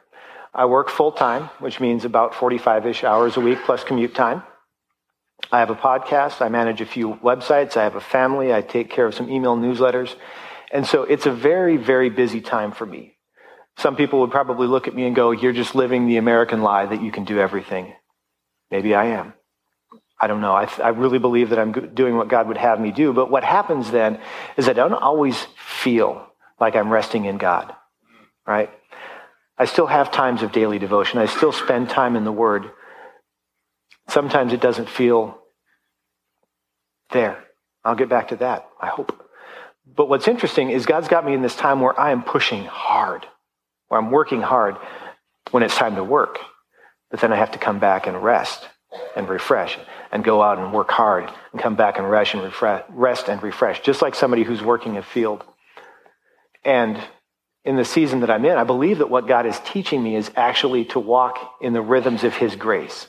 I 0.53 0.65
work 0.65 0.89
full 0.89 1.13
time, 1.13 1.49
which 1.59 1.79
means 1.79 2.03
about 2.03 2.35
45 2.35 2.85
ish 2.85 3.03
hours 3.03 3.37
a 3.37 3.39
week 3.39 3.59
plus 3.65 3.83
commute 3.83 4.13
time. 4.13 4.43
I 5.51 5.59
have 5.59 5.69
a 5.69 5.75
podcast. 5.75 6.41
I 6.41 6.49
manage 6.49 6.81
a 6.81 6.85
few 6.85 7.15
websites. 7.15 7.77
I 7.77 7.83
have 7.83 7.95
a 7.95 8.01
family. 8.01 8.53
I 8.53 8.61
take 8.61 8.89
care 8.89 9.05
of 9.05 9.15
some 9.15 9.29
email 9.29 9.55
newsletters. 9.55 10.13
And 10.71 10.85
so 10.85 11.03
it's 11.03 11.25
a 11.25 11.31
very, 11.31 11.77
very 11.77 12.09
busy 12.09 12.41
time 12.41 12.71
for 12.71 12.85
me. 12.85 13.15
Some 13.77 13.95
people 13.95 14.19
would 14.21 14.31
probably 14.31 14.67
look 14.67 14.87
at 14.87 14.95
me 14.95 15.05
and 15.05 15.15
go, 15.15 15.31
You're 15.31 15.53
just 15.53 15.75
living 15.75 16.07
the 16.07 16.17
American 16.17 16.61
lie 16.61 16.85
that 16.85 17.01
you 17.01 17.11
can 17.11 17.25
do 17.25 17.39
everything. 17.39 17.93
Maybe 18.69 18.95
I 18.95 19.05
am. 19.05 19.33
I 20.19 20.27
don't 20.27 20.41
know. 20.41 20.53
I, 20.53 20.69
I 20.81 20.89
really 20.89 21.17
believe 21.17 21.49
that 21.49 21.59
I'm 21.59 21.71
doing 21.71 22.15
what 22.15 22.27
God 22.27 22.47
would 22.47 22.57
have 22.57 22.79
me 22.79 22.91
do. 22.91 23.11
But 23.11 23.31
what 23.31 23.43
happens 23.43 23.89
then 23.89 24.19
is 24.55 24.69
I 24.69 24.73
don't 24.73 24.93
always 24.93 25.47
feel 25.57 26.27
like 26.59 26.75
I'm 26.75 26.91
resting 26.91 27.25
in 27.25 27.37
God, 27.37 27.73
right? 28.45 28.69
I 29.57 29.65
still 29.65 29.87
have 29.87 30.11
times 30.11 30.43
of 30.43 30.51
daily 30.51 30.77
devotion. 30.77 31.19
I 31.19 31.25
still 31.25 31.51
spend 31.51 31.89
time 31.89 32.15
in 32.15 32.23
the 32.23 32.31
Word. 32.31 32.69
Sometimes 34.09 34.53
it 34.53 34.61
doesn't 34.61 34.89
feel 34.89 35.39
there. 37.11 37.43
I'll 37.83 37.95
get 37.95 38.09
back 38.09 38.29
to 38.29 38.35
that, 38.37 38.69
I 38.79 38.87
hope. 38.87 39.17
But 39.85 40.07
what's 40.07 40.27
interesting 40.27 40.69
is 40.69 40.85
God's 40.85 41.07
got 41.07 41.25
me 41.25 41.33
in 41.33 41.41
this 41.41 41.55
time 41.55 41.81
where 41.81 41.99
I 41.99 42.11
am 42.11 42.23
pushing 42.23 42.65
hard, 42.65 43.25
where 43.91 43.99
I'm 43.99 44.09
working 44.09 44.41
hard 44.41 44.77
when 45.51 45.63
it's 45.63 45.75
time 45.75 45.97
to 45.97 46.03
work. 46.03 46.39
But 47.09 47.19
then 47.19 47.33
I 47.33 47.35
have 47.35 47.51
to 47.51 47.59
come 47.59 47.79
back 47.79 48.07
and 48.07 48.23
rest 48.23 48.65
and 49.17 49.27
refresh 49.27 49.77
and 50.13 50.23
go 50.23 50.41
out 50.41 50.59
and 50.59 50.71
work 50.71 50.89
hard 50.89 51.29
and 51.51 51.61
come 51.61 51.75
back 51.75 51.97
and 51.97 52.09
rest 52.09 52.33
and 52.33 52.41
refresh, 52.41 52.85
rest 52.87 53.27
and 53.27 53.43
refresh, 53.43 53.81
just 53.81 54.01
like 54.01 54.15
somebody 54.15 54.43
who's 54.43 54.61
working 54.61 54.95
a 54.95 55.03
field. 55.03 55.43
And 56.63 57.03
in 57.65 57.75
the 57.75 57.83
season 57.83 58.21
that 58.21 58.29
I'm 58.29 58.45
in, 58.45 58.57
I 58.57 58.63
believe 58.63 58.99
that 58.99 59.09
what 59.09 59.27
God 59.27 59.45
is 59.45 59.59
teaching 59.65 60.01
me 60.01 60.15
is 60.15 60.31
actually 60.37 60.85
to 60.85 60.99
walk 61.01 61.37
in 61.59 61.73
the 61.73 61.81
rhythms 61.81 62.23
of 62.23 62.33
His 62.33 62.55
grace. 62.55 63.07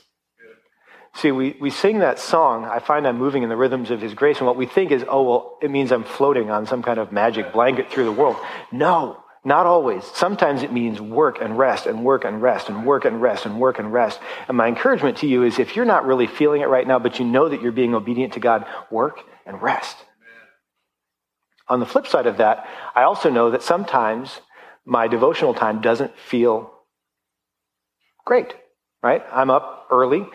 See, 1.15 1.31
we, 1.31 1.55
we 1.61 1.69
sing 1.69 1.99
that 1.99 2.19
song, 2.19 2.65
I 2.65 2.79
find 2.79 3.07
I'm 3.07 3.17
moving 3.17 3.43
in 3.43 3.49
the 3.49 3.55
rhythms 3.55 3.89
of 3.89 4.01
His 4.01 4.13
grace, 4.13 4.39
and 4.39 4.47
what 4.47 4.57
we 4.57 4.65
think 4.65 4.91
is, 4.91 5.05
oh, 5.07 5.23
well, 5.23 5.57
it 5.61 5.71
means 5.71 5.93
I'm 5.93 6.03
floating 6.03 6.51
on 6.51 6.65
some 6.65 6.83
kind 6.83 6.99
of 6.99 7.13
magic 7.13 7.53
blanket 7.53 7.89
through 7.89 8.03
the 8.03 8.11
world. 8.11 8.35
No, 8.69 9.22
not 9.45 9.65
always. 9.65 10.03
Sometimes 10.05 10.63
it 10.63 10.71
means 10.71 11.01
work 11.01 11.41
and 11.41 11.57
rest 11.57 11.85
and 11.85 12.05
work 12.05 12.23
and 12.23 12.41
rest 12.41 12.69
and 12.69 12.85
work 12.85 13.05
and 13.05 13.21
rest 13.21 13.45
and 13.45 13.59
work 13.59 13.77
and 13.77 13.91
rest. 13.91 14.19
And 14.47 14.55
my 14.55 14.67
encouragement 14.67 15.17
to 15.17 15.27
you 15.27 15.43
is 15.43 15.59
if 15.59 15.75
you're 15.75 15.85
not 15.85 16.05
really 16.05 16.27
feeling 16.27 16.61
it 16.61 16.69
right 16.69 16.87
now, 16.87 16.99
but 16.99 17.19
you 17.19 17.25
know 17.25 17.49
that 17.49 17.61
you're 17.61 17.73
being 17.73 17.93
obedient 17.93 18.33
to 18.33 18.39
God, 18.39 18.65
work 18.89 19.19
and 19.45 19.61
rest. 19.61 19.97
On 21.67 21.79
the 21.79 21.85
flip 21.85 22.07
side 22.07 22.27
of 22.27 22.37
that, 22.37 22.67
I 22.95 23.03
also 23.03 23.29
know 23.29 23.51
that 23.51 23.63
sometimes 23.63 24.39
my 24.85 25.07
devotional 25.07 25.53
time 25.53 25.81
doesn't 25.81 26.17
feel 26.17 26.71
great, 28.25 28.53
right? 29.01 29.23
I'm 29.31 29.49
up 29.49 29.87
early. 29.91 30.27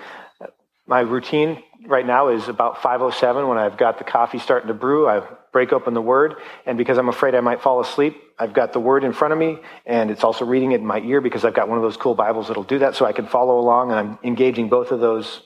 My 0.86 1.00
routine 1.00 1.62
right 1.86 2.06
now 2.06 2.28
is 2.28 2.48
about 2.48 2.78
5:07 2.78 3.46
when 3.46 3.58
I've 3.58 3.76
got 3.76 3.98
the 3.98 4.04
coffee 4.04 4.38
starting 4.38 4.68
to 4.68 4.74
brew. 4.74 5.06
I 5.08 5.22
break 5.52 5.72
open 5.72 5.94
the 5.94 6.02
word, 6.02 6.36
and 6.64 6.78
because 6.78 6.98
I'm 6.98 7.08
afraid 7.08 7.34
I 7.34 7.40
might 7.40 7.60
fall 7.60 7.80
asleep, 7.80 8.22
I've 8.38 8.52
got 8.52 8.72
the 8.72 8.80
word 8.80 9.04
in 9.04 9.12
front 9.12 9.32
of 9.32 9.38
me, 9.38 9.58
and 9.84 10.10
it's 10.10 10.22
also 10.22 10.44
reading 10.44 10.72
it 10.72 10.80
in 10.80 10.86
my 10.86 11.00
ear 11.00 11.20
because 11.20 11.44
I've 11.44 11.54
got 11.54 11.68
one 11.68 11.78
of 11.78 11.82
those 11.82 11.96
cool 11.96 12.14
Bibles 12.14 12.48
that'll 12.48 12.62
do 12.62 12.78
that, 12.80 12.94
so 12.94 13.04
I 13.04 13.12
can 13.12 13.26
follow 13.26 13.58
along, 13.58 13.90
and 13.90 13.98
I'm 13.98 14.18
engaging 14.22 14.68
both 14.68 14.92
of 14.92 15.00
those 15.00 15.42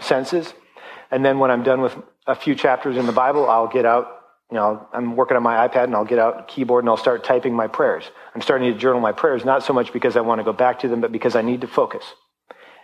senses. 0.00 0.52
And 1.10 1.24
then 1.24 1.38
when 1.38 1.50
I'm 1.50 1.62
done 1.62 1.80
with 1.80 1.96
a 2.26 2.34
few 2.34 2.54
chapters 2.54 2.96
in 2.96 3.06
the 3.06 3.12
Bible, 3.12 3.48
I'll 3.48 3.68
get 3.68 3.86
out. 3.86 4.14
You 4.50 4.56
know, 4.56 4.88
I'm 4.92 5.14
working 5.14 5.36
on 5.36 5.42
my 5.42 5.68
iPad, 5.68 5.84
and 5.84 5.94
I'll 5.94 6.04
get 6.04 6.18
out 6.18 6.40
a 6.40 6.42
keyboard 6.44 6.84
and 6.84 6.88
I'll 6.88 6.96
start 6.96 7.22
typing 7.22 7.54
my 7.54 7.66
prayers. 7.66 8.04
I'm 8.34 8.40
starting 8.40 8.72
to 8.72 8.78
journal 8.78 9.00
my 9.00 9.12
prayers, 9.12 9.44
not 9.44 9.62
so 9.62 9.72
much 9.72 9.92
because 9.92 10.16
I 10.16 10.20
want 10.20 10.40
to 10.40 10.44
go 10.44 10.52
back 10.52 10.80
to 10.80 10.88
them, 10.88 11.00
but 11.00 11.12
because 11.12 11.36
I 11.36 11.42
need 11.42 11.60
to 11.60 11.66
focus. 11.66 12.04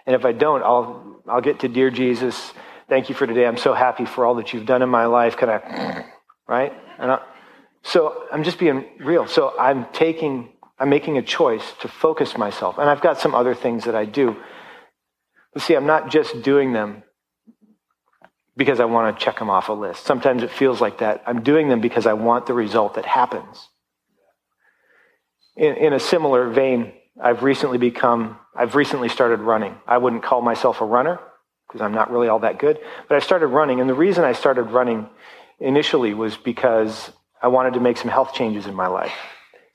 And 0.06 0.14
if 0.14 0.24
I 0.24 0.32
don't, 0.32 0.62
I'll 0.62 1.22
I'll 1.26 1.40
get 1.40 1.60
to 1.60 1.68
dear 1.68 1.90
Jesus. 1.90 2.52
Thank 2.88 3.08
you 3.08 3.14
for 3.14 3.26
today. 3.26 3.46
I'm 3.46 3.56
so 3.56 3.72
happy 3.72 4.04
for 4.04 4.26
all 4.26 4.34
that 4.34 4.52
you've 4.52 4.66
done 4.66 4.82
in 4.82 4.90
my 4.90 5.06
life. 5.06 5.36
Can 5.38 5.48
I 5.48 6.04
right? 6.46 6.72
And 6.98 7.12
I, 7.12 7.20
so 7.84 8.26
I'm 8.32 8.42
just 8.42 8.58
being 8.58 8.86
real. 8.98 9.26
So 9.28 9.54
I'm 9.58 9.86
taking, 9.92 10.48
I'm 10.78 10.88
making 10.88 11.18
a 11.18 11.22
choice 11.22 11.64
to 11.82 11.88
focus 11.88 12.36
myself. 12.36 12.78
And 12.78 12.88
I've 12.88 13.02
got 13.02 13.20
some 13.20 13.34
other 13.34 13.54
things 13.54 13.84
that 13.84 13.94
I 13.94 14.06
do. 14.06 14.36
But 15.52 15.62
see, 15.62 15.74
I'm 15.74 15.86
not 15.86 16.10
just 16.10 16.42
doing 16.42 16.72
them 16.72 17.02
because 18.56 18.80
I 18.80 18.86
want 18.86 19.16
to 19.16 19.24
check 19.24 19.38
them 19.38 19.50
off 19.50 19.68
a 19.68 19.74
list. 19.74 20.04
Sometimes 20.04 20.42
it 20.42 20.50
feels 20.50 20.80
like 20.80 20.98
that. 20.98 21.22
I'm 21.26 21.42
doing 21.42 21.68
them 21.68 21.80
because 21.80 22.06
I 22.06 22.14
want 22.14 22.46
the 22.46 22.54
result 22.54 22.94
that 22.94 23.04
happens. 23.04 23.68
In, 25.56 25.76
in 25.76 25.92
a 25.92 26.00
similar 26.00 26.48
vein, 26.48 26.92
I've 27.22 27.42
recently 27.42 27.78
become, 27.78 28.38
I've 28.56 28.74
recently 28.74 29.10
started 29.10 29.40
running. 29.40 29.74
I 29.86 29.98
wouldn't 29.98 30.22
call 30.22 30.40
myself 30.40 30.80
a 30.80 30.86
runner 30.86 31.20
because 31.68 31.82
I'm 31.82 31.92
not 31.92 32.10
really 32.10 32.28
all 32.28 32.38
that 32.40 32.58
good, 32.58 32.78
but 33.08 33.16
I 33.16 33.18
started 33.18 33.48
running. 33.48 33.80
And 33.80 33.90
the 33.90 33.94
reason 33.94 34.24
I 34.24 34.32
started 34.32 34.64
running 34.64 35.08
initially 35.60 36.14
was 36.14 36.36
because 36.36 37.12
I 37.44 37.48
wanted 37.48 37.74
to 37.74 37.80
make 37.80 37.98
some 37.98 38.10
health 38.10 38.32
changes 38.32 38.64
in 38.64 38.74
my 38.74 38.86
life. 38.86 39.12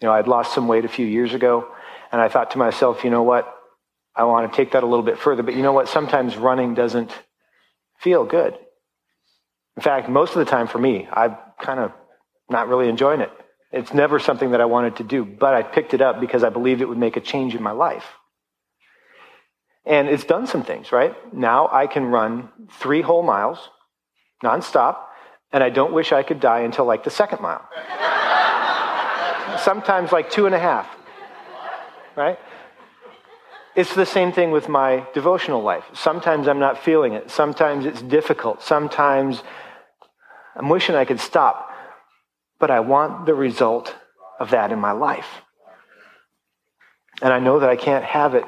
You 0.01 0.08
know, 0.08 0.12
I'd 0.12 0.27
lost 0.27 0.55
some 0.55 0.67
weight 0.67 0.86
a 0.86 0.89
few 0.89 1.05
years 1.05 1.36
ago, 1.36 1.67
and 2.12 2.19
I 2.19 2.27
thought 2.27 2.49
to 2.51 2.58
myself, 2.58 3.03
you 3.03 3.12
know 3.12 3.21
what? 3.21 3.47
I 4.15 4.23
want 4.23 4.51
to 4.51 4.58
take 4.58 4.71
that 4.71 4.82
a 4.82 4.88
little 4.88 5.05
bit 5.05 5.19
further. 5.19 5.43
But 5.43 5.53
you 5.53 5.62
know 5.62 5.71
what? 5.71 5.88
Sometimes 5.88 6.36
running 6.36 6.73
doesn't 6.73 7.12
feel 7.99 8.25
good. 8.25 8.58
In 9.77 9.84
fact, 9.84 10.10
most 10.10 10.32
of 10.32 10.39
the 10.39 10.45
time 10.45 10.65
for 10.65 10.79
me, 10.79 11.08
I'm 11.13 11.38
kind 11.62 11.79
of 11.79 11.91
not 12.49 12.69
really 12.69 12.89
enjoying 12.89 13.21
it. 13.21 13.29
It's 13.71 13.93
never 13.93 14.17
something 14.17 14.49
that 14.49 14.62
I 14.62 14.65
wanted 14.65 14.95
to 14.95 15.03
do, 15.03 15.23
but 15.23 15.53
I 15.53 15.62
picked 15.62 15.93
it 15.93 16.01
up 16.01 16.19
because 16.19 16.43
I 16.43 16.49
believed 16.49 16.82
it 16.82 16.89
would 16.89 16.97
make 16.97 17.17
a 17.17 17.21
change 17.21 17.53
in 17.53 17.62
my 17.62 17.71
life. 17.71 18.05
And 19.86 20.10
it's 20.10 20.23
done 20.23 20.47
some 20.47 20.63
things, 20.63 20.91
right? 20.91 21.15
Now 21.32 21.69
I 21.71 21.86
can 21.86 22.05
run 22.05 22.49
three 22.79 23.03
whole 23.03 23.21
miles 23.21 23.60
nonstop 24.43 24.97
and 25.51 25.63
I 25.63 25.69
don't 25.69 25.93
wish 25.93 26.12
I 26.12 26.23
could 26.23 26.39
die 26.39 26.62
until 26.62 26.85
like 26.85 27.03
the 27.03 27.09
second 27.09 27.41
mile. 27.41 27.67
Sometimes 29.59 30.12
like 30.12 30.29
two 30.29 30.45
and 30.45 30.55
a 30.55 30.59
half. 30.59 30.88
Right? 32.15 32.39
It's 33.75 33.95
the 33.95 34.05
same 34.05 34.31
thing 34.31 34.51
with 34.51 34.67
my 34.67 35.05
devotional 35.13 35.62
life. 35.62 35.85
Sometimes 35.93 36.47
I'm 36.47 36.59
not 36.59 36.83
feeling 36.83 37.13
it. 37.13 37.31
Sometimes 37.31 37.85
it's 37.85 38.01
difficult. 38.01 38.62
Sometimes 38.62 39.41
I'm 40.55 40.69
wishing 40.69 40.95
I 40.95 41.05
could 41.05 41.19
stop. 41.19 41.71
But 42.59 42.71
I 42.71 42.81
want 42.81 43.25
the 43.25 43.33
result 43.33 43.95
of 44.39 44.51
that 44.51 44.71
in 44.71 44.79
my 44.79 44.91
life. 44.91 45.27
And 47.21 47.33
I 47.33 47.39
know 47.39 47.59
that 47.59 47.69
I 47.69 47.75
can't 47.75 48.03
have 48.03 48.35
it 48.35 48.43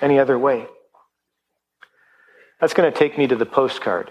any 0.00 0.18
other 0.18 0.38
way. 0.38 0.66
That's 2.60 2.74
going 2.74 2.90
to 2.90 2.98
take 2.98 3.18
me 3.18 3.26
to 3.26 3.36
the 3.36 3.46
postcard. 3.46 4.10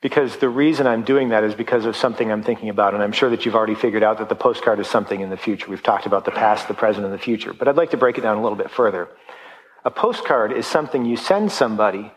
Because 0.00 0.38
the 0.38 0.48
reason 0.48 0.86
I'm 0.86 1.02
doing 1.04 1.28
that 1.28 1.44
is 1.44 1.54
because 1.54 1.84
of 1.84 1.94
something 1.94 2.32
I'm 2.32 2.42
thinking 2.42 2.70
about. 2.70 2.94
And 2.94 3.02
I'm 3.02 3.12
sure 3.12 3.28
that 3.30 3.44
you've 3.44 3.54
already 3.54 3.74
figured 3.74 4.02
out 4.02 4.18
that 4.18 4.28
the 4.30 4.34
postcard 4.34 4.80
is 4.80 4.88
something 4.88 5.20
in 5.20 5.28
the 5.28 5.36
future. 5.36 5.68
We've 5.68 5.82
talked 5.82 6.06
about 6.06 6.24
the 6.24 6.30
past, 6.30 6.68
the 6.68 6.74
present, 6.74 7.04
and 7.04 7.12
the 7.12 7.18
future. 7.18 7.52
But 7.52 7.68
I'd 7.68 7.76
like 7.76 7.90
to 7.90 7.98
break 7.98 8.16
it 8.16 8.22
down 8.22 8.38
a 8.38 8.42
little 8.42 8.56
bit 8.56 8.70
further. 8.70 9.08
A 9.84 9.90
postcard 9.90 10.52
is 10.52 10.66
something 10.66 11.04
you 11.04 11.16
send 11.16 11.52
somebody 11.52 12.12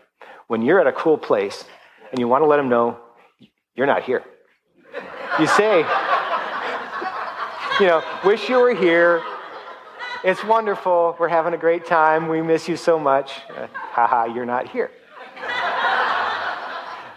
when 0.48 0.62
you're 0.62 0.80
at 0.80 0.88
a 0.88 0.94
cool 0.94 1.18
place 1.18 1.66
and 2.12 2.20
you 2.20 2.28
want 2.28 2.42
to 2.42 2.48
let 2.48 2.58
them 2.58 2.70
know 2.70 3.00
You're 3.76 3.88
not 3.88 4.04
here. 4.04 4.24
You 5.40 5.48
say, 5.48 5.80
you 7.80 7.88
know, 7.88 8.04
wish 8.24 8.50
you 8.50 8.58
were 8.60 8.76
here. 8.76 9.24
It's 10.24 10.44
wonderful. 10.44 11.16
We're 11.20 11.28
having 11.28 11.54
a 11.54 11.58
great 11.58 11.86
time. 11.86 12.28
We 12.30 12.42
miss 12.42 12.70
you 12.70 12.78
so 12.78 13.00
much. 13.00 13.42
Uh, 13.50 13.68
haha, 13.74 14.26
you're 14.26 14.46
not 14.46 14.70
here. 14.70 14.92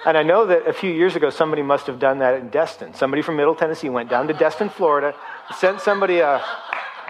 And 0.06 0.16
I 0.16 0.22
know 0.22 0.46
that 0.46 0.68
a 0.68 0.72
few 0.72 0.92
years 0.92 1.16
ago, 1.16 1.30
somebody 1.30 1.62
must 1.62 1.88
have 1.88 1.98
done 1.98 2.20
that 2.20 2.38
in 2.38 2.48
Destin. 2.48 2.94
Somebody 2.94 3.22
from 3.22 3.34
Middle 3.34 3.56
Tennessee 3.56 3.88
went 3.88 4.08
down 4.08 4.28
to 4.28 4.34
Destin, 4.34 4.68
Florida, 4.68 5.16
sent 5.56 5.80
somebody 5.80 6.20
a, 6.20 6.36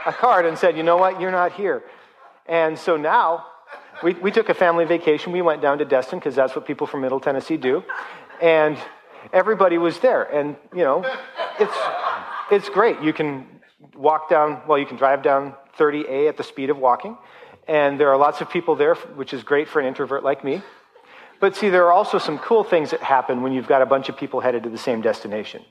a 0.06 0.12
card 0.14 0.46
and 0.46 0.56
said, 0.56 0.78
You 0.78 0.82
know 0.82 0.96
what? 0.96 1.20
You're 1.20 1.30
not 1.30 1.52
here. 1.52 1.85
And 2.46 2.78
so 2.78 2.96
now 2.96 3.44
we, 4.02 4.14
we 4.14 4.30
took 4.30 4.48
a 4.48 4.54
family 4.54 4.87
vacation. 4.87 5.30
We 5.32 5.42
went 5.42 5.61
down 5.61 5.76
to 5.78 5.85
Destin 5.85 6.18
because 6.18 6.35
that's 6.35 6.56
what 6.56 6.66
people 6.66 6.87
from 6.87 7.02
Middle 7.02 7.20
Tennessee 7.20 7.59
do. 7.59 7.85
And 8.40 8.78
everybody 9.30 9.76
was 9.76 9.98
there. 9.98 10.22
And, 10.22 10.56
you 10.74 10.82
know, 10.82 11.04
it's, 11.61 11.76
it's 12.50 12.68
great. 12.70 13.02
You 13.02 13.12
can 13.12 13.46
walk 13.94 14.30
down, 14.30 14.62
well, 14.66 14.78
you 14.78 14.87
can 14.87 14.96
drive 14.96 15.22
down 15.22 15.54
30A 15.78 16.30
at 16.30 16.38
the 16.38 16.44
speed 16.44 16.70
of 16.70 16.78
walking. 16.78 17.18
And 17.68 18.00
there 18.00 18.09
are 18.09 18.16
lots 18.16 18.40
of 18.40 18.48
people 18.48 18.74
there, 18.74 18.94
which 18.94 19.35
is 19.35 19.42
great 19.42 19.68
for 19.68 19.80
an 19.80 19.87
introvert 19.87 20.24
like 20.24 20.42
me. 20.42 20.62
But 21.40 21.57
see, 21.57 21.68
there 21.68 21.87
are 21.87 21.92
also 21.92 22.18
some 22.18 22.38
cool 22.38 22.64
things 22.64 22.90
that 22.90 23.03
happen 23.03 23.42
when 23.42 23.53
you've 23.53 23.66
got 23.66 23.83
a 23.83 23.87
bunch 23.87 24.09
of 24.09 24.16
people 24.16 24.40
headed 24.40 24.62
to 24.62 24.70
the 24.70 24.79
same 24.79 25.03
destination, 25.03 25.62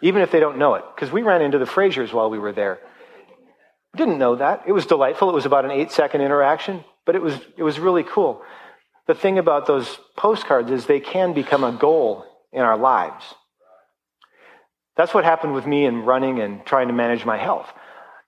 even 0.00 0.22
if 0.22 0.30
they 0.30 0.40
don't 0.40 0.58
know 0.58 0.74
it. 0.74 0.84
Because 0.94 1.12
we 1.12 1.22
ran 1.22 1.42
into 1.42 1.58
the 1.58 1.66
Frasers 1.66 2.12
while 2.12 2.30
we 2.30 2.38
were 2.38 2.52
there. 2.52 2.78
Didn't 3.96 4.18
know 4.18 4.36
that. 4.36 4.62
It 4.66 4.72
was 4.72 4.86
delightful. 4.86 5.28
It 5.28 5.34
was 5.34 5.46
about 5.46 5.64
an 5.64 5.70
eight 5.70 5.92
second 5.92 6.22
interaction, 6.22 6.84
but 7.04 7.14
it 7.14 7.22
was, 7.22 7.38
it 7.56 7.62
was 7.62 7.78
really 7.78 8.02
cool. 8.02 8.42
The 9.06 9.14
thing 9.14 9.38
about 9.38 9.66
those 9.66 9.98
postcards 10.16 10.70
is 10.70 10.86
they 10.86 11.00
can 11.00 11.34
become 11.34 11.62
a 11.62 11.72
goal 11.72 12.24
in 12.52 12.62
our 12.62 12.78
lives. 12.78 13.24
That's 14.96 15.12
what 15.12 15.24
happened 15.24 15.54
with 15.54 15.66
me 15.66 15.84
in 15.84 16.02
running 16.02 16.40
and 16.40 16.64
trying 16.64 16.88
to 16.88 16.94
manage 16.94 17.24
my 17.24 17.36
health. 17.36 17.70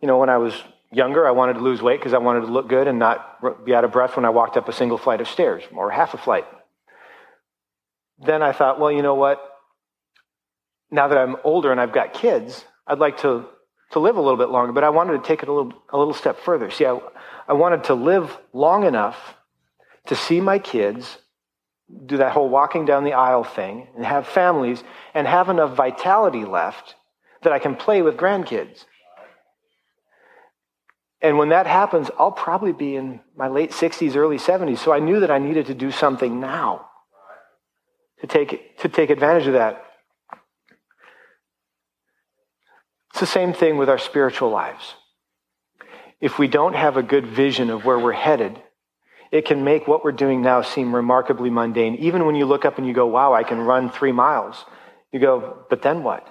You 0.02 0.08
know, 0.08 0.18
when 0.18 0.28
I 0.28 0.36
was 0.36 0.52
younger, 0.92 1.26
I 1.26 1.30
wanted 1.30 1.54
to 1.54 1.60
lose 1.60 1.80
weight 1.80 1.98
because 2.00 2.12
I 2.12 2.18
wanted 2.18 2.40
to 2.40 2.46
look 2.46 2.68
good 2.68 2.86
and 2.86 2.98
not 2.98 3.64
be 3.64 3.74
out 3.74 3.84
of 3.84 3.92
breath 3.92 4.16
when 4.16 4.24
I 4.24 4.30
walked 4.30 4.56
up 4.56 4.68
a 4.68 4.72
single 4.72 4.98
flight 4.98 5.20
of 5.20 5.28
stairs 5.28 5.62
or 5.74 5.90
half 5.90 6.12
a 6.12 6.18
flight 6.18 6.44
then 8.18 8.42
I 8.42 8.52
thought, 8.52 8.80
well, 8.80 8.90
you 8.90 9.02
know 9.02 9.14
what? 9.14 9.40
Now 10.90 11.08
that 11.08 11.18
I'm 11.18 11.36
older 11.44 11.72
and 11.72 11.80
I've 11.80 11.92
got 11.92 12.14
kids, 12.14 12.64
I'd 12.86 12.98
like 12.98 13.18
to, 13.18 13.46
to 13.92 13.98
live 13.98 14.16
a 14.16 14.20
little 14.20 14.38
bit 14.38 14.48
longer, 14.48 14.72
but 14.72 14.84
I 14.84 14.90
wanted 14.90 15.22
to 15.22 15.26
take 15.26 15.42
it 15.42 15.48
a 15.48 15.52
little, 15.52 15.72
a 15.90 15.98
little 15.98 16.14
step 16.14 16.38
further. 16.40 16.70
See, 16.70 16.86
I, 16.86 16.98
I 17.48 17.52
wanted 17.52 17.84
to 17.84 17.94
live 17.94 18.36
long 18.52 18.84
enough 18.84 19.34
to 20.06 20.16
see 20.16 20.40
my 20.40 20.58
kids 20.58 21.18
do 22.06 22.16
that 22.16 22.32
whole 22.32 22.48
walking 22.48 22.84
down 22.84 23.04
the 23.04 23.12
aisle 23.12 23.44
thing 23.44 23.88
and 23.94 24.04
have 24.04 24.26
families 24.26 24.82
and 25.14 25.26
have 25.26 25.48
enough 25.48 25.76
vitality 25.76 26.44
left 26.44 26.94
that 27.42 27.52
I 27.52 27.58
can 27.58 27.76
play 27.76 28.02
with 28.02 28.16
grandkids. 28.16 28.84
And 31.20 31.38
when 31.38 31.50
that 31.50 31.66
happens, 31.66 32.10
I'll 32.18 32.32
probably 32.32 32.72
be 32.72 32.96
in 32.96 33.20
my 33.36 33.48
late 33.48 33.70
60s, 33.70 34.16
early 34.16 34.38
70s. 34.38 34.78
So 34.78 34.92
I 34.92 34.98
knew 34.98 35.20
that 35.20 35.30
I 35.30 35.38
needed 35.38 35.66
to 35.66 35.74
do 35.74 35.90
something 35.90 36.40
now 36.40 36.85
to 38.20 38.26
take, 38.26 38.78
to 38.78 38.88
take 38.88 39.10
advantage 39.10 39.46
of 39.46 39.54
that. 39.54 39.82
It's 43.10 43.20
the 43.20 43.26
same 43.26 43.52
thing 43.52 43.76
with 43.76 43.88
our 43.88 43.98
spiritual 43.98 44.50
lives. 44.50 44.94
If 46.20 46.38
we 46.38 46.48
don't 46.48 46.74
have 46.74 46.96
a 46.96 47.02
good 47.02 47.26
vision 47.26 47.70
of 47.70 47.84
where 47.84 47.98
we're 47.98 48.12
headed, 48.12 48.60
it 49.32 49.44
can 49.44 49.64
make 49.64 49.86
what 49.86 50.04
we're 50.04 50.12
doing 50.12 50.40
now 50.42 50.62
seem 50.62 50.94
remarkably 50.94 51.50
mundane. 51.50 51.96
Even 51.96 52.26
when 52.26 52.34
you 52.34 52.46
look 52.46 52.64
up 52.64 52.78
and 52.78 52.86
you 52.86 52.92
go, 52.92 53.06
wow, 53.06 53.32
I 53.32 53.42
can 53.42 53.60
run 53.60 53.90
three 53.90 54.12
miles, 54.12 54.64
you 55.12 55.20
go, 55.20 55.64
but 55.68 55.82
then 55.82 56.02
what? 56.02 56.26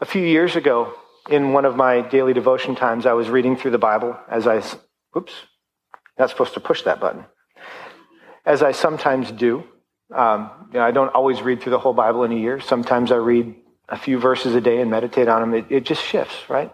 A 0.00 0.04
few 0.04 0.22
years 0.22 0.56
ago, 0.56 0.94
in 1.28 1.52
one 1.52 1.64
of 1.64 1.76
my 1.76 2.00
daily 2.00 2.32
devotion 2.32 2.74
times, 2.74 3.06
I 3.06 3.12
was 3.12 3.28
reading 3.28 3.56
through 3.56 3.72
the 3.72 3.78
Bible 3.78 4.16
as 4.28 4.46
I, 4.46 4.62
oops, 5.16 5.32
not 6.18 6.30
supposed 6.30 6.54
to 6.54 6.60
push 6.60 6.82
that 6.82 7.00
button 7.00 7.24
as 8.50 8.64
I 8.64 8.72
sometimes 8.72 9.30
do. 9.30 9.62
Um, 10.12 10.50
you 10.72 10.80
know, 10.80 10.84
I 10.84 10.90
don't 10.90 11.14
always 11.14 11.40
read 11.40 11.62
through 11.62 11.70
the 11.70 11.78
whole 11.78 11.94
Bible 11.94 12.24
in 12.24 12.32
a 12.32 12.36
year. 12.36 12.60
Sometimes 12.60 13.12
I 13.12 13.16
read 13.16 13.54
a 13.88 13.96
few 13.96 14.18
verses 14.18 14.56
a 14.56 14.60
day 14.60 14.80
and 14.80 14.90
meditate 14.90 15.28
on 15.28 15.40
them. 15.40 15.54
It, 15.54 15.66
it 15.70 15.84
just 15.84 16.02
shifts, 16.02 16.34
right? 16.48 16.72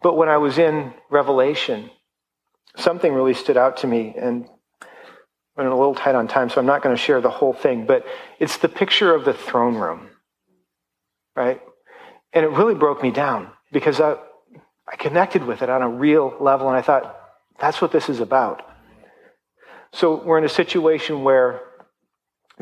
But 0.00 0.16
when 0.16 0.28
I 0.28 0.36
was 0.36 0.58
in 0.58 0.94
Revelation, 1.10 1.90
something 2.76 3.12
really 3.12 3.34
stood 3.34 3.56
out 3.56 3.78
to 3.78 3.88
me, 3.88 4.14
and 4.16 4.46
I'm 5.56 5.66
a 5.66 5.76
little 5.76 5.96
tight 5.96 6.14
on 6.14 6.28
time, 6.28 6.50
so 6.50 6.60
I'm 6.60 6.66
not 6.66 6.82
going 6.82 6.94
to 6.94 7.02
share 7.02 7.20
the 7.20 7.30
whole 7.30 7.52
thing, 7.52 7.84
but 7.84 8.06
it's 8.38 8.58
the 8.58 8.68
picture 8.68 9.12
of 9.12 9.24
the 9.24 9.34
throne 9.34 9.74
room, 9.74 10.08
right? 11.34 11.60
And 12.32 12.44
it 12.44 12.50
really 12.50 12.76
broke 12.76 13.02
me 13.02 13.10
down 13.10 13.50
because 13.72 14.00
I, 14.00 14.14
I 14.86 14.94
connected 14.96 15.44
with 15.44 15.62
it 15.62 15.68
on 15.68 15.82
a 15.82 15.88
real 15.88 16.32
level, 16.38 16.68
and 16.68 16.76
I 16.76 16.82
thought, 16.82 17.16
that's 17.58 17.82
what 17.82 17.90
this 17.90 18.08
is 18.08 18.20
about. 18.20 18.69
So 19.92 20.22
we're 20.22 20.38
in 20.38 20.44
a 20.44 20.48
situation 20.48 21.24
where 21.24 21.62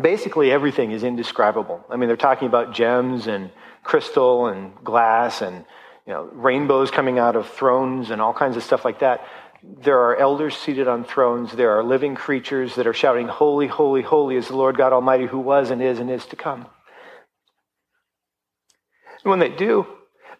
basically 0.00 0.50
everything 0.50 0.92
is 0.92 1.02
indescribable. 1.02 1.84
I 1.90 1.96
mean, 1.96 2.08
they're 2.08 2.16
talking 2.16 2.48
about 2.48 2.72
gems 2.72 3.26
and 3.26 3.50
crystal 3.82 4.46
and 4.46 4.72
glass 4.82 5.42
and 5.42 5.64
you 6.06 6.12
know, 6.14 6.30
rainbows 6.32 6.90
coming 6.90 7.18
out 7.18 7.36
of 7.36 7.48
thrones 7.48 8.10
and 8.10 8.20
all 8.20 8.32
kinds 8.32 8.56
of 8.56 8.62
stuff 8.62 8.84
like 8.84 9.00
that. 9.00 9.26
There 9.62 9.98
are 9.98 10.16
elders 10.16 10.56
seated 10.56 10.88
on 10.88 11.04
thrones. 11.04 11.52
There 11.52 11.76
are 11.78 11.84
living 11.84 12.14
creatures 12.14 12.76
that 12.76 12.86
are 12.86 12.94
shouting, 12.94 13.28
Holy, 13.28 13.66
holy, 13.66 14.02
holy 14.02 14.36
is 14.36 14.48
the 14.48 14.56
Lord 14.56 14.78
God 14.78 14.92
Almighty 14.92 15.26
who 15.26 15.38
was 15.38 15.70
and 15.70 15.82
is 15.82 15.98
and 15.98 16.10
is 16.10 16.24
to 16.26 16.36
come. 16.36 16.66
And 19.24 19.30
when 19.30 19.40
they 19.40 19.50
do, 19.50 19.86